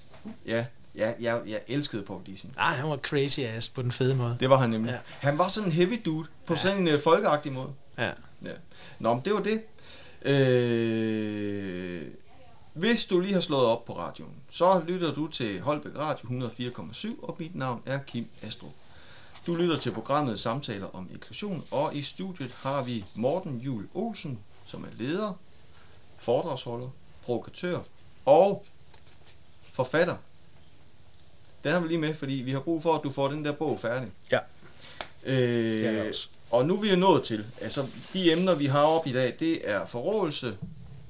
[0.46, 0.64] Ja,
[0.96, 2.54] ja jeg, jeg elskede Paul Dissing.
[2.56, 4.36] Ah, han var crazy ass på den fede måde.
[4.40, 4.90] Det var han nemlig.
[4.92, 4.98] Ja.
[5.28, 6.58] Han var sådan en heavy dude, på Ja.
[6.60, 7.72] sådan en uh, folkeagtig måde.
[7.98, 8.10] Ja.
[8.44, 8.50] Ja.
[8.98, 9.62] Nå, men det var det.
[10.22, 12.02] Øh,
[12.76, 17.24] hvis du lige har slået op på radioen, så lytter du til Holbæk Radio 104,7,
[17.24, 18.72] og mit navn er Kim Astrup.
[19.46, 24.38] Du lytter til programmet Samtaler om inklusion, og i studiet har vi Morten Jul Olsen,
[24.66, 25.38] som er leder,
[26.18, 26.88] foredragsholder,
[27.24, 27.78] provokatør
[28.24, 28.64] og
[29.72, 30.16] forfatter.
[31.64, 33.52] Den har vi lige med, fordi vi har brug for, at du får den der
[33.52, 34.08] bog færdig.
[34.32, 34.38] Ja.
[35.24, 36.28] Øh, også.
[36.50, 39.36] og nu er vi jo nået til, altså de emner, vi har op i dag,
[39.38, 40.56] det er forrådelse,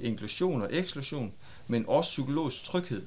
[0.00, 1.32] inklusion og eksklusion,
[1.68, 3.02] men også psykologisk tryghed.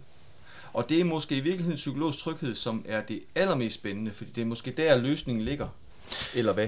[0.73, 4.41] Og det er måske i virkeligheden psykologisk tryghed, som er det allermest spændende, fordi det
[4.41, 5.67] er måske der, løsningen ligger.
[6.35, 6.67] Eller hvad?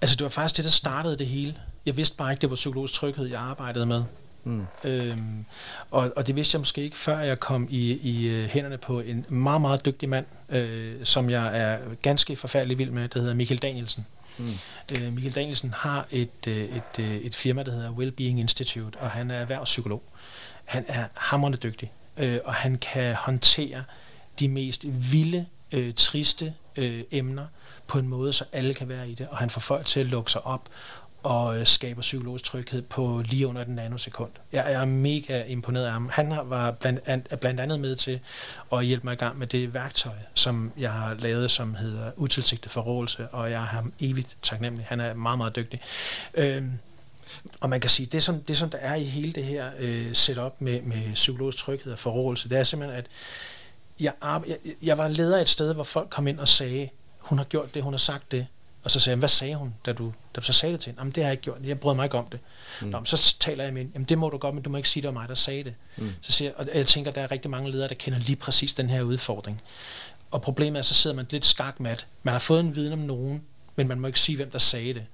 [0.00, 1.54] Altså, det var faktisk det, der startede det hele.
[1.86, 4.04] Jeg vidste bare ikke, det var psykologisk tryghed, jeg arbejdede med.
[4.44, 4.66] Mm.
[4.84, 5.44] Øhm,
[5.90, 9.00] og, og det vidste jeg måske ikke, før jeg kom i, i øh, hænderne på
[9.00, 13.34] en meget, meget dygtig mand, øh, som jeg er ganske forfærdelig vild med, der hedder
[13.34, 14.06] Michael Danielsen.
[14.38, 14.46] Mm.
[14.92, 19.10] Øh, Michael Danielsen har et, øh, et, øh, et firma, der hedder Wellbeing Institute, og
[19.10, 20.02] han er erhvervspsykolog.
[20.68, 23.84] Han er hammerende dygtig, øh, og han kan håndtere
[24.38, 27.46] de mest vilde, øh, triste øh, emner
[27.86, 30.06] på en måde, så alle kan være i det, og han får folk til at
[30.06, 30.68] lukke sig op
[31.22, 34.30] og øh, skaber psykologisk tryghed på lige under den nanosekund.
[34.52, 36.08] Jeg er mega imponeret af ham.
[36.12, 38.20] Han var blandt, an, er blandt andet med til
[38.72, 42.72] at hjælpe mig i gang med det værktøj, som jeg har lavet, som hedder utilsigtet
[42.72, 44.86] forrådelse, og jeg er ham evigt taknemmelig.
[44.88, 45.80] Han er meget, meget dygtig.
[46.34, 46.78] Øhm,
[47.60, 50.14] og man kan sige, det som, det som der er i hele det her øh,
[50.14, 53.06] setup med, med psykologisk tryghed og forrådelse, det er simpelthen, at
[54.00, 57.44] jeg, jeg, jeg var leder et sted, hvor folk kom ind og sagde, hun har
[57.44, 58.46] gjort det, hun har sagt det.
[58.84, 60.90] Og så sagde jeg, hvad sagde hun, da du, da du så sagde det til
[60.90, 61.00] hende?
[61.00, 61.58] Jamen, det har jeg ikke gjort.
[61.64, 62.40] Jeg brød mig ikke om det.
[62.82, 62.88] Mm.
[62.88, 63.92] Nå, men så taler jeg med hende.
[63.94, 65.64] Jamen, det må du godt, men du må ikke sige, det var mig, der sagde
[65.64, 65.74] det.
[65.96, 66.10] Mm.
[66.20, 68.74] Så siger jeg, og jeg tænker, der er rigtig mange ledere, der kender lige præcis
[68.74, 69.60] den her udfordring.
[70.30, 72.06] Og problemet er, så sidder man lidt skakmat.
[72.22, 73.42] Man har fået en viden om nogen,
[73.76, 75.06] men man må ikke sige, hvem der sagde det.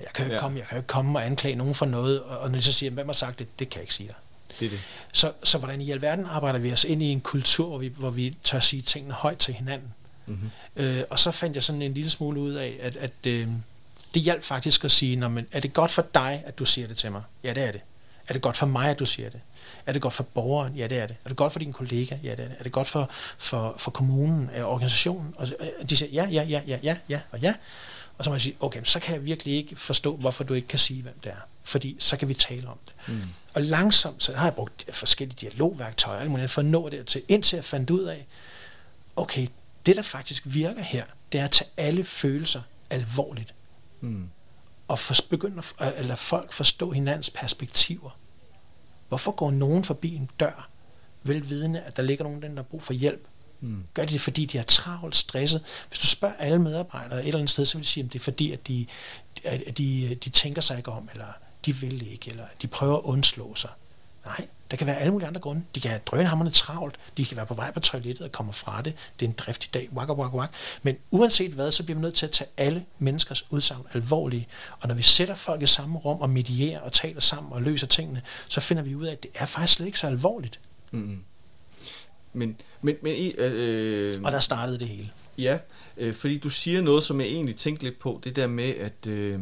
[0.00, 0.40] Jeg kan jo ikke, Ja.
[0.40, 2.72] komme, jeg kan jo ikke komme og anklage nogen for noget, og, når de så
[2.72, 4.16] siger, hvem har sagt det, det kan jeg ikke sige dig.
[4.60, 4.80] Det er det.
[5.12, 8.10] Så, så hvordan i alverden arbejder vi os ind i en kultur, hvor vi, hvor
[8.10, 9.88] vi tør sige tingene højt til hinanden?
[10.26, 10.50] Mm-hmm.
[10.76, 13.48] Øh, og så fandt jeg sådan en lille smule ud af, at, at øh,
[14.14, 16.88] det hjalp faktisk at sige, Nå, men er det godt for dig, at du siger
[16.88, 17.22] det til mig?
[17.44, 17.80] Ja, det er det.
[18.28, 19.40] Er det godt for mig, at du siger det?
[19.86, 20.76] Er det godt for borgeren?
[20.76, 21.16] Ja, det er det.
[21.24, 22.18] Er det godt for dine kollegaer?
[22.22, 22.54] Ja, det er det.
[22.58, 25.34] Er det godt for, for, for kommunen, øh, organisationen?
[25.36, 27.54] Og øh, de siger ja, ja, ja, ja, ja, ja og ja.
[28.18, 30.68] Og så må jeg sige, okay, så kan jeg virkelig ikke forstå, hvorfor du ikke
[30.68, 31.36] kan sige, hvem det er.
[31.62, 33.14] Fordi så kan vi tale om det.
[33.14, 33.22] Mm.
[33.54, 37.56] Og langsomt, så har jeg brugt forskellige dialogværktøjer, alt muligt, for at nå dertil, indtil
[37.56, 38.26] jeg fandt ud af,
[39.16, 39.46] okay,
[39.86, 43.54] det der faktisk virker her, det er at tage alle følelser alvorligt,
[44.00, 44.28] Mm.
[44.88, 48.18] og for, begynde at, at lade folk forstå hinandens perspektiver.
[49.08, 50.68] Hvorfor går nogen forbi en dør,
[51.22, 53.26] velvidende, at der ligger nogen, der har brug for hjælp?
[53.64, 53.84] Mm.
[53.94, 55.62] Gør de det, fordi de er travlt, stresset?
[55.88, 58.18] Hvis du spørger alle medarbejdere et eller andet sted, så vil de sige, at det
[58.18, 58.86] er fordi, at de,
[59.44, 61.26] at de, øh, de tænker sig ikke om, eller
[61.66, 63.70] de vil ikke, eller de prøver at undslå sig.
[64.24, 65.62] Nej, der kan være alle mulige andre grunde.
[65.74, 68.82] De kan have drønhammerne travlt, de kan være på vej på toilettet og komme fra
[68.82, 68.94] det.
[69.20, 70.50] Det er en driftig dag, wak, wak, wak.
[70.82, 74.46] Men uanset hvad, så bliver vi nødt til at tage alle menneskers udsagn alvorlige.
[74.80, 77.86] Og når vi sætter folk i samme rum og medierer og taler sammen og løser
[77.86, 80.60] tingene, så finder vi ud af, at det er faktisk slet ikke så alvorligt.
[80.90, 81.24] Mm.
[82.34, 85.10] Men, men, men i, øh, Og der startede det hele.
[85.38, 85.58] Ja,
[85.96, 89.06] øh, fordi du siger noget, som jeg egentlig tænkte lidt på, det der med, at,
[89.06, 89.40] øh,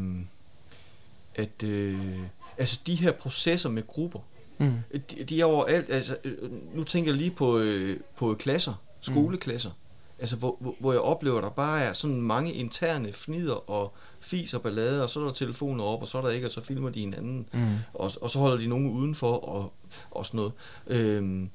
[1.34, 2.18] at øh,
[2.58, 4.18] altså de her processer med grupper,
[4.58, 4.72] Mm.
[4.90, 6.36] øh, de, de er overalt, altså øh,
[6.74, 9.70] nu tænker jeg lige på, øh, på klasser, skoleklasser,
[10.18, 13.92] Altså, hvor, hvor- hvor jeg oplever, at der bare er sådan mange interne fnider og
[14.20, 16.50] fis og ballade, og så er der telefoner op, og så er der ikke, og
[16.50, 17.60] så filmer de hinanden, Mm.
[17.94, 19.72] og, og så holder de nogen udenfor, og,
[20.10, 20.52] og sådan noget.
[20.86, 21.50] Øhm,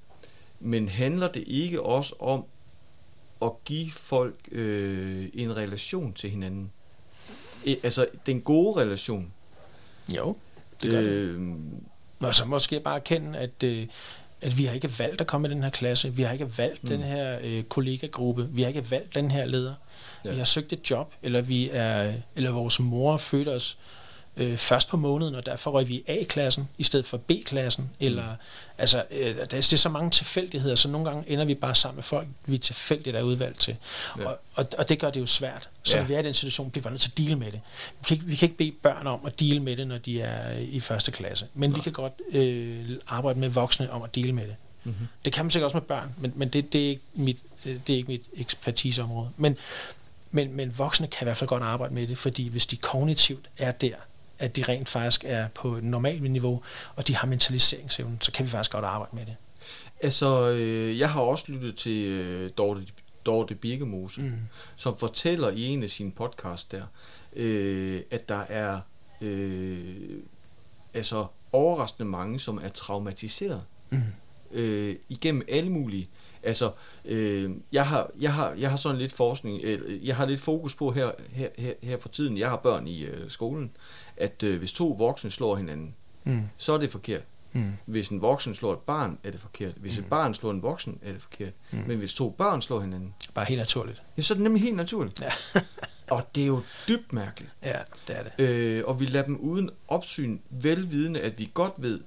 [0.59, 2.45] men handler det ikke også om
[3.41, 6.71] at give folk øh, en relation til hinanden?
[7.65, 9.33] E, altså, den gode relation.
[10.09, 10.35] Jo,
[10.81, 11.09] det gør det.
[11.09, 11.83] Øhm,
[12.19, 13.87] Og så måske bare erkende, at, øh,
[14.41, 16.13] at vi har ikke valgt at komme i den her klasse.
[16.13, 16.89] Vi har ikke valgt mm.
[16.89, 18.47] den her øh, kollegagruppe.
[18.51, 19.73] Vi har ikke valgt den her leder.
[20.25, 20.31] Ja.
[20.31, 23.77] Vi har søgt et job, eller vi er, eller vores mor fødte os
[24.37, 27.89] øh, først på måneden, og derfor røg vi i A-klassen i stedet for B-klassen.
[27.99, 28.35] Eller,
[28.77, 31.75] altså, øh, der, er, det er så mange tilfældigheder, så nogle gange ender vi bare
[31.75, 33.75] sammen med folk, vi tilfældigt er udvalgt til.
[34.17, 34.25] Ja.
[34.25, 35.69] Og, og, og det gør det jo svært.
[35.83, 36.01] Så Ja.
[36.01, 37.61] når vi er i den situation, bliver vi nødt til at deal med det.
[37.99, 40.21] Vi kan, ikke, vi kan ikke bede børn om at deal med det, når de
[40.21, 41.45] er i første klasse.
[41.53, 44.55] Men vi kan godt øh, arbejde med voksne om at deal med det.
[44.83, 45.07] mm-hmm.
[45.25, 47.81] Det kan man sikkert også med børn, men, men det, det, er ikke mit, det,
[47.87, 49.29] det er ikke mit ekspertiseområde.
[49.37, 49.57] Men,
[50.31, 53.45] men, men voksne kan i hvert fald godt arbejde med det, fordi hvis de kognitivt
[53.57, 53.95] er der,
[54.39, 56.61] at de rent faktisk er på et normalt niveau,
[56.95, 59.35] og de har mentaliseringsevnen, så kan vi faktisk godt arbejde med det.
[60.01, 62.87] Altså, øh, jeg har også lyttet til øh, Dorte,
[63.25, 64.33] Dorte Birkemose, mm.
[64.75, 66.83] som fortæller i en af sine podcasts der,
[67.35, 68.79] øh, at der er
[69.21, 69.79] øh,
[70.93, 74.01] altså overraskende mange, som er traumatiseret Mm.
[74.51, 76.09] øh, igennem alle mulige.
[76.43, 76.71] Altså,
[77.05, 80.75] øh, jeg, har, jeg, har, jeg har sådan lidt forskning, øh, jeg har lidt fokus
[80.75, 83.71] på her, her, her, her for tiden, jeg har børn i øh, skolen,
[84.17, 86.41] at øh, hvis to voksne slår hinanden, Mm.
[86.57, 87.21] så er det forkert.
[87.53, 87.73] Mm.
[87.85, 89.73] Hvis en voksen slår et barn, er det forkert.
[89.75, 91.53] Hvis et barn slår en voksen, er det forkert.
[91.71, 91.83] Mm.
[91.87, 94.01] Men hvis to børn slår hinanden, Bare helt naturligt.
[94.17, 95.21] ja, så er det nemlig helt naturligt.
[95.21, 95.31] Ja.
[96.15, 97.51] og det er jo dybt mærkeligt.
[97.63, 98.43] ja, det er det.
[98.45, 101.99] Øh, og vi lader dem uden opsyn, velvidende, at vi godt ved,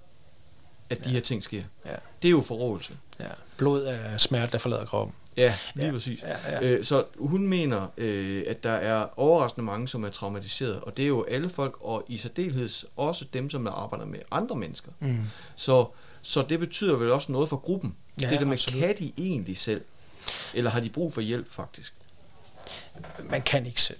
[0.90, 1.10] at de Ja.
[1.14, 1.62] her ting sker.
[1.86, 1.94] Ja.
[2.22, 2.92] Det er jo forrådelse.
[3.20, 3.24] Ja.
[3.56, 5.14] Blod er smerte, der forlader kroppen.
[5.36, 5.92] Ja, lige Ja.
[5.92, 6.22] præcis.
[6.22, 6.62] Ja, ja.
[6.62, 11.02] Øh, så hun mener, øh, at der er overraskende mange, som er traumatiseret, og det
[11.02, 14.92] er jo alle folk, og i særdeleshed også dem, som arbejder med andre mennesker.
[15.00, 15.18] Mm.
[15.56, 15.86] Så,
[16.22, 17.96] så det betyder vel også noget for gruppen.
[18.20, 18.80] Ja, det der med, absolut.
[18.80, 19.84] kan de egentlig selv?
[20.54, 21.94] Eller har de brug for hjælp, faktisk?
[23.30, 23.98] Man kan ikke selv.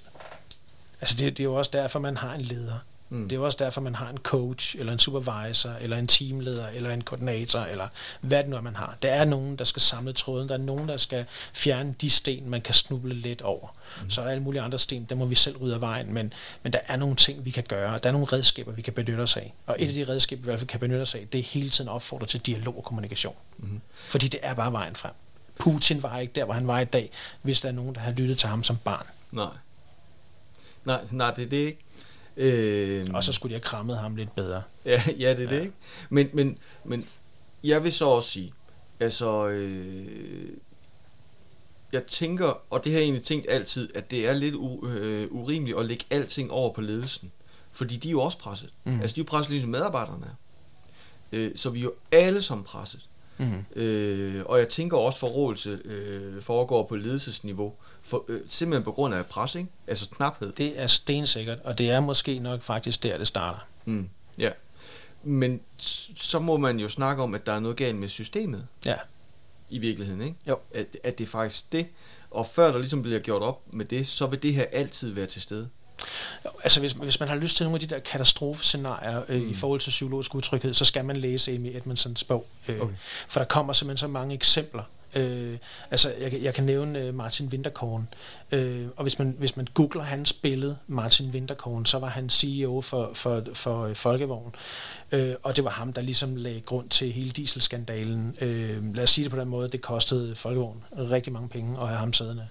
[1.01, 2.79] Altså det, det er jo også derfor, man har en leder.
[3.11, 3.19] Mm.
[3.19, 3.29] Mm.
[3.29, 6.69] Det er jo også derfor, man har en coach, eller en supervisor, eller en teamleder,
[6.69, 7.89] eller en koordinator, eller
[8.21, 8.97] hvad det nu er, man har.
[9.03, 10.49] Der er nogen, der skal samle tråden.
[10.49, 13.77] Der er nogen, der skal fjerne de sten, man kan snuble lidt over.
[14.03, 14.11] Mm.
[14.11, 16.15] Så er der alle mulige andre sten, der må vi selv rydde af vejen.
[16.15, 16.33] Men,
[16.63, 17.99] men der er nogle ting, vi kan gøre.
[17.99, 19.55] Der er nogle redskaber, vi kan benytte os af.
[19.67, 21.43] Og et af de redskaber, vi i hvert fald kan benytte os af, det er
[21.43, 23.37] hele tiden opfordre til dialog og kommunikation.
[23.59, 23.81] Mm.
[23.93, 25.13] Fordi det er bare vejen frem.
[25.59, 27.11] Putin var ikke der, hvor han var i dag,
[27.43, 29.07] hvis der er nogen, der har lyttet til ham som barn.
[29.33, 29.47] Nej.
[30.85, 31.79] Nej, nej, det er det ikke.
[32.41, 34.63] Øh, Og så skulle de have krammet ham lidt bedre.
[34.85, 35.57] Ja, ja det er ja.
[35.57, 35.75] det ikke.
[36.11, 37.07] Men, men, men
[37.65, 38.53] jeg vil så også sige,
[39.01, 40.49] altså, øh,
[41.93, 45.29] jeg tænker, og det har jeg egentlig tænkt altid, at det er lidt u, øh,
[45.31, 47.33] urimeligt at lægge alting over på ledelsen.
[47.73, 48.71] Fordi de er jo også presset.
[48.85, 49.01] Mm.
[49.01, 50.35] Altså, de er jo presset ligesom medarbejderne er.
[51.33, 53.09] Øh, så vi er jo alle sammen presset.
[53.41, 53.81] Mm.
[53.83, 57.75] Øh, og jeg tænker også, forrådelse øh, foregår på ledelsesniveau.
[58.03, 59.69] For, øh, simpelthen på grund af pres, ikke?
[59.87, 60.53] Altså knaphed.
[60.53, 63.61] Det er stensikkert, og det er måske nok faktisk der, det starter.
[63.85, 64.51] Mm, ja.
[65.23, 65.61] Men
[66.17, 68.97] så må man jo snakke om, at der er noget galt med systemet Ja,
[69.71, 70.37] i virkeligheden, ikke?
[70.49, 70.59] Jo.
[70.75, 71.87] At, at det er faktisk det.
[72.31, 75.27] Og før der ligesom bliver gjort op med det, så vil det her altid være
[75.27, 75.69] til stede.
[76.63, 79.51] Altså hvis, hvis man har lyst til nogle af de der katastrofescenarier øh, mm.
[79.51, 82.47] i forhold til psykologisk utryghed, så skal man læse Amy Edmondsons bog.
[82.69, 82.95] Øh, Okay.
[83.29, 84.83] For der kommer simpelthen så mange eksempler.
[85.15, 85.57] Øh,
[85.91, 88.09] altså jeg, kan- jeg kan nævne øh, Martin Winterkorn.
[88.53, 92.81] Øh, og hvis man, hvis man googler hans billede, Martin Winterkorn, så var han CEO
[92.81, 94.55] for, for, for øh, Folkevogn.
[95.13, 98.37] Øh, og det var ham, der ligesom lagde grund til hele dieselskandalen.
[98.41, 101.89] Øh, lad os sige det på den måde, det kostede Folkevogn rigtig mange penge at
[101.89, 102.47] have ham siddende.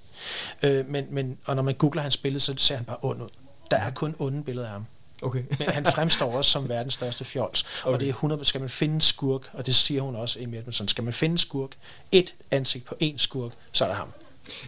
[0.63, 3.29] Øh, men, men, og når man googler hans billede, så ser han bare ond ud.
[3.71, 4.85] Der er kun onde billeder af ham.
[5.21, 5.43] Okay.
[5.59, 7.65] Men han fremstår også som verdens største fjols.
[7.83, 7.93] Okay.
[7.93, 10.87] Og det er 100, skal man finde skurk, og det siger hun også, Amy Edmondson,
[10.87, 11.71] skal man finde skurk,
[12.11, 14.13] et ansigt på en skurk, så er det ham.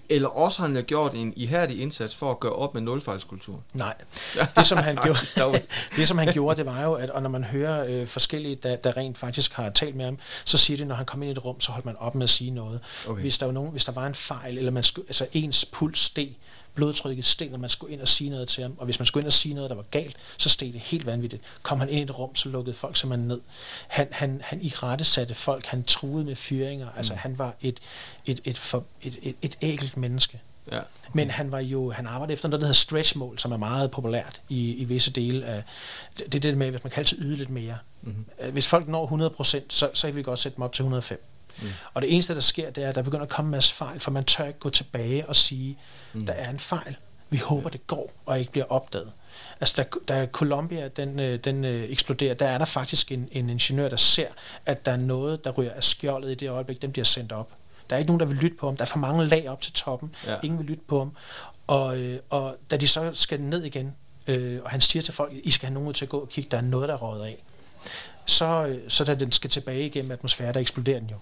[0.10, 3.64] Eller også har han jo gjort en ihærdig indsats for at gøre op med nulfejlskultur.
[3.74, 3.94] Nej.
[4.56, 4.96] Det som han
[5.36, 5.62] gjorde,
[5.96, 8.76] det, som han gjorde, det var jo, at og når man hører øh, forskellige, der,
[8.76, 11.32] der rent faktisk har talt med ham, så siger det, når han kom ind i
[11.32, 12.80] et rum, så holdt man op med at sige noget.
[13.08, 13.22] Okay.
[13.22, 16.00] Hvis der var nogen, hvis der var en fejl, eller man skulle, altså ens puls
[16.00, 16.30] steg,
[16.82, 19.22] blodtrykket steg, når man skulle ind og sige noget til ham, og hvis man skulle
[19.22, 21.44] ind og sige noget, der var galt, så steg det helt vanvittigt.
[21.62, 23.40] Kom han ind i et rum, så lukkede folk simpelthen ned.
[23.88, 27.80] Han, han, han i rette satte folk, han truede med fyringer, altså han var et,
[28.26, 30.42] et, et, for, et, et, et ægelt menneske.
[30.72, 30.80] Ja.
[31.14, 34.42] Men han var jo, han arbejdede efter noget, der hedder stretch-mål, som er meget populært
[34.50, 35.64] i, i visse dele af,
[36.18, 37.78] det er det med, hvis man kan altid yde lidt mere.
[38.02, 38.26] Mhm.
[38.40, 38.52] Mm-hmm.
[38.52, 41.24] Hvis folk når 100%, så, så kan vi godt sætte dem op til 105.
[41.62, 41.68] Mm.
[41.94, 44.00] Og det eneste, der sker, det er, at der begynder at komme en masse fejl,
[44.00, 45.78] for man tør ikke gå tilbage og sige,
[46.14, 46.26] mm.
[46.26, 46.96] der er en fejl.
[47.30, 49.12] Vi håber, det går og ikke bliver opdaget.
[49.62, 53.50] Altså, da, da Columbia den, øh, den øh, eksploderer, der er der faktisk en, en
[53.50, 54.28] ingeniør, der ser,
[54.66, 57.52] at der er noget, der ryger af skjoldet i det øjeblik, den bliver sendt op.
[57.90, 58.78] Der er ikke nogen, der vil lytte på ham.
[58.78, 60.16] Der er for mange lag op til toppen.
[60.28, 60.36] Ja.
[60.44, 61.12] Ingen vil lytte på ham.
[61.68, 63.96] Og, øh, og da de så skal ned igen,
[64.28, 66.30] øh, og han siger til folk, I skal have nogen ud til at gå og
[66.30, 67.44] kigge, der er noget, der er røget af.
[68.26, 71.16] Så, øh, så da den skal tilbage igennem atmosfæren, der eksploderer den jo.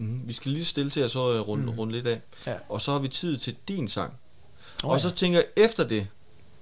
[0.00, 1.78] Mm, vi skal lige stille til at så øh, runde, mm.
[1.78, 2.20] runde lidt af.
[2.46, 2.54] Ja.
[2.68, 4.12] Og så har vi tid til din sang.
[4.84, 5.14] Oh, og så ja.
[5.14, 6.06] tænker jeg, efter det,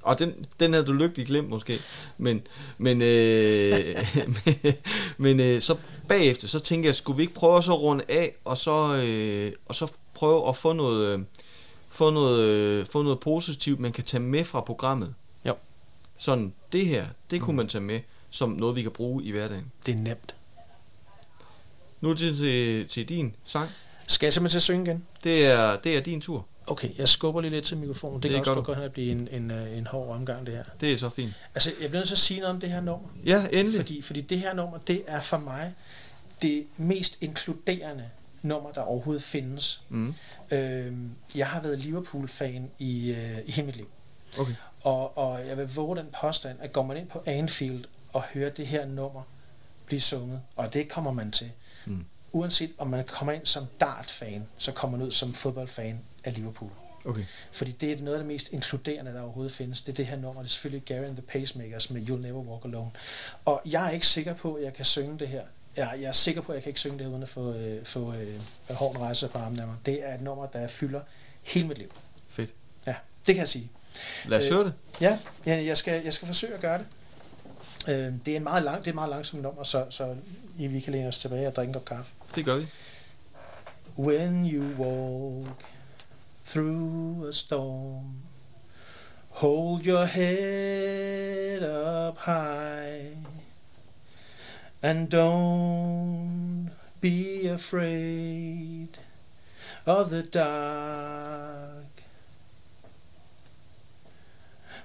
[0.03, 1.79] og den, den havde du lykkelig glemt måske,
[2.19, 2.43] men,
[2.79, 3.97] men, øh,
[4.45, 4.75] men,
[5.37, 5.77] men øh, så
[6.09, 9.53] bagefter, så tænker jeg, skulle vi ikke prøve at så runde af, og så, øh,
[9.67, 11.21] og så prøve at få noget, øh,
[11.89, 15.15] få noget, øh, få noget positivt, man kan tage med fra programmet.
[15.47, 15.55] Jo.
[16.17, 17.57] Sådan, det her, det kunne mm.
[17.57, 19.73] man tage med som noget, vi kan bruge i hverdagen.
[19.87, 20.35] Det er nemt.
[22.01, 23.71] Nu er det til, til din sang.
[24.07, 25.05] Skal jeg simpelthen til at synge igen?
[25.25, 26.47] Det er, det er din tur.
[26.67, 28.23] Okay, jeg skubber lige lidt til mikrofonen.
[28.23, 30.55] Det, det kan også godt hen at blive en, en, øh, en hård omgang, det
[30.55, 30.65] her.
[30.81, 31.33] Det er så fint.
[31.55, 33.09] Altså, jeg bliver nødt til at sige noget om det her nummer.
[33.27, 33.81] Ja, endelig.
[33.81, 35.75] Fordi, fordi det her nummer, det er for mig
[36.43, 38.05] det mest inkluderende
[38.43, 39.83] nummer, der overhovedet findes.
[39.89, 40.15] Mm.
[40.51, 43.89] Øhm, jeg har været Liverpool-fan i, øh, i hele mit liv.
[44.39, 44.55] Okay.
[44.81, 48.51] Og, og jeg vil våge den påstand, at går man ind på Anfield og hører
[48.51, 49.23] det her nummer
[49.89, 51.51] blive sunget, og det kommer man til,
[51.89, 52.05] mm.
[52.33, 56.71] uanset om man kommer ind som dart-fan, så kommer man ud som fodboldfan af Liverpool.
[57.05, 57.25] Okay.
[57.53, 59.81] Fordi det er noget af det mest inkluderende, der overhovedet findes.
[59.81, 60.43] Det er det her nummer.
[60.43, 62.91] Det er selvfølgelig Gary and the Pacemakers med You'll Never Walk Alone.
[63.45, 65.43] Og jeg er ikke sikker på, at jeg kan synge det her.
[65.77, 67.85] Jeg, jeg er sikker på, at jeg kan ikke synge det uden at få, øh,
[67.85, 69.77] få øh, hården rejse på armen af mig.
[69.87, 71.01] Det er et nummer, der fylder
[71.43, 71.93] hele mit liv.
[72.29, 72.55] Fedt.
[72.87, 72.95] Ja,
[73.27, 73.71] det kan jeg sige.
[74.27, 74.73] Lad os øh, høre det.
[75.01, 76.87] Ja, ja jeg, skal, jeg skal forsøge at gøre det.
[77.89, 80.17] Øh, det er en meget lang, det er et meget langsomt nummer, så, så
[80.59, 82.13] I, vi kan læne os tilbage og drikke kaffe.
[82.35, 82.67] Det gør vi.
[83.99, 85.65] When you walk
[86.47, 88.23] through a storm,
[89.29, 93.17] hold your head up high,
[94.83, 96.71] and don't
[97.01, 98.89] be afraid
[99.87, 101.85] of the dark.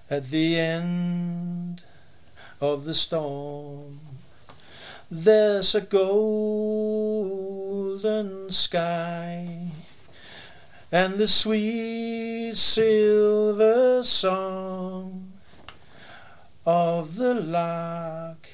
[0.10, 1.80] At the end
[2.64, 4.00] of the storm.
[5.12, 7.20] There's a golden
[8.52, 9.72] sky
[10.90, 15.34] and the sweet silver song
[16.66, 18.48] of the lark.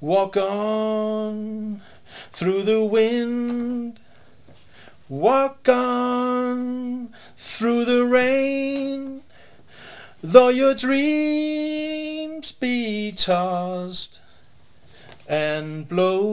[0.00, 1.80] Walk on
[2.32, 4.00] through the wind,
[5.08, 9.23] walk on through the rain
[10.26, 14.20] Though your dreams be tossed
[15.28, 16.24] and blown,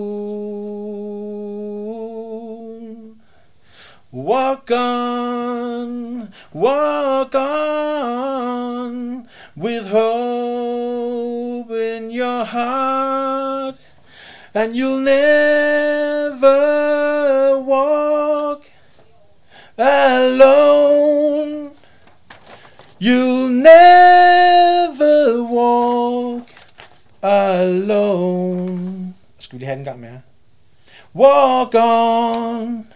[4.09, 9.27] walk on, walk on
[9.57, 13.75] with hope in your heart,
[14.53, 16.39] and you'll never
[17.59, 18.69] walk
[19.77, 21.71] alone.
[23.03, 23.30] You'll
[23.63, 26.47] never walk
[27.21, 29.13] alone.
[29.39, 30.23] Skal vi lige have den gang?
[31.13, 32.87] Walk on,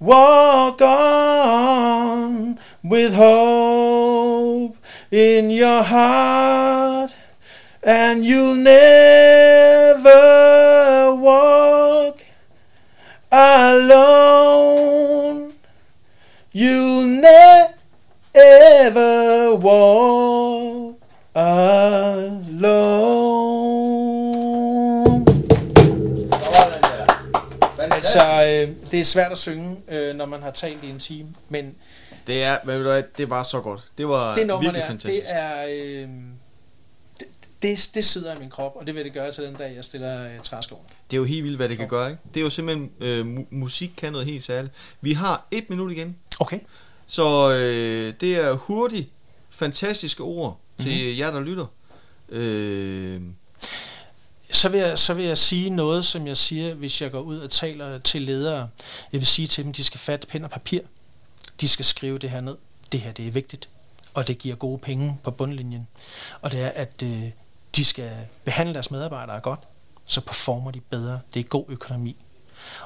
[0.00, 4.76] walk on with hope
[5.10, 7.10] in your heart,
[7.82, 10.14] and you'll never
[11.14, 12.20] walk
[13.32, 14.66] alone.
[16.52, 17.65] You'll never
[18.36, 20.96] ever walk
[21.34, 22.96] alone.
[27.78, 31.28] Altså, øh, det er svært at synge, øh, når man har talt i en time,
[31.48, 31.74] men...
[32.26, 33.80] Det er, men det var så godt.
[33.98, 35.26] Det var det nummer virkelig der, fantastisk.
[35.26, 35.66] Det er...
[35.68, 36.08] Øh,
[37.20, 37.26] det,
[37.62, 39.84] det, det sidder i min krop, og det vil det gøre til den dag, jeg
[39.84, 40.82] stiller øh, træskoen.
[41.10, 42.22] Det er jo helt vildt, hvad det kan gøre, ikke?
[42.34, 44.74] Det er jo simpelthen, øh, musik kan noget helt særligt.
[45.00, 46.16] Vi har et minut igen.
[46.40, 46.58] Okay.
[47.06, 49.08] Så øh, det er hurtigt,
[49.50, 51.18] fantastiske ord til mm-hmm.
[51.18, 51.66] jer, der lytter.
[52.28, 53.22] Øh,
[54.50, 57.38] så vil, jeg, så vil jeg sige noget, som jeg siger, hvis jeg går ud
[57.38, 58.68] og taler til ledere.
[59.12, 60.80] Jeg vil sige til dem, de skal fatte pen og papir.
[61.60, 62.56] De skal skrive det her ned.
[62.92, 63.68] Det her, det er vigtigt.
[64.14, 65.88] Og det giver gode penge på bundlinjen.
[66.40, 67.22] Og det er, at øh,
[67.76, 68.12] de skal
[68.44, 69.60] behandle deres medarbejdere godt,
[70.06, 71.20] så performer de bedre.
[71.34, 72.16] Det er god økonomi.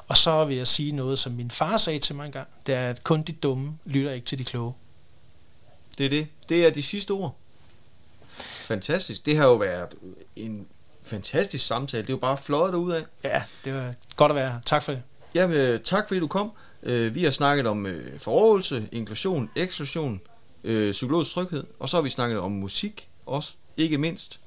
[0.07, 2.47] Og så vil jeg sige noget, som min far sagde til mig engang.
[2.65, 4.73] Det er, at kun de dumme lytter ikke til de kloge.
[5.97, 6.27] Det er det.
[6.49, 7.35] Det er de sidste ord.
[8.37, 9.25] Fantastisk.
[9.25, 9.87] Det har jo været
[10.35, 10.67] en
[11.01, 12.01] fantastisk samtale.
[12.01, 13.03] Det er jo bare flot ud af.
[13.23, 14.59] Ja, det var godt at være her.
[14.65, 15.01] Tak for det.
[15.35, 16.51] Ja, øh, tak fordi du kom.
[16.83, 20.21] Øh, vi har snakket om øh, forrådelse, inklusion, eksklusion,
[20.91, 24.39] psykologisk tryghed, og så har vi snakket om musik også, ikke mindst.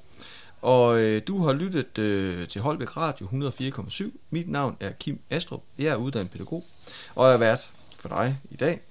[0.65, 4.11] Og øh, du har lyttet øh, til Holbæk Radio 104,7.
[4.29, 5.63] Mit navn er Kim Astrup.
[5.77, 6.63] Jeg er uddannet pædagog,
[7.15, 8.81] og jeg er vært for dig i dag.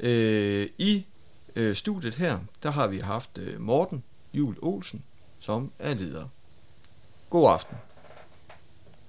[0.00, 1.04] Øh, I
[1.56, 4.04] øh, studiet her, der har vi haft øh, Morten
[4.34, 5.02] Jul Olsen,
[5.40, 6.26] som er leder.
[7.30, 7.76] God aften.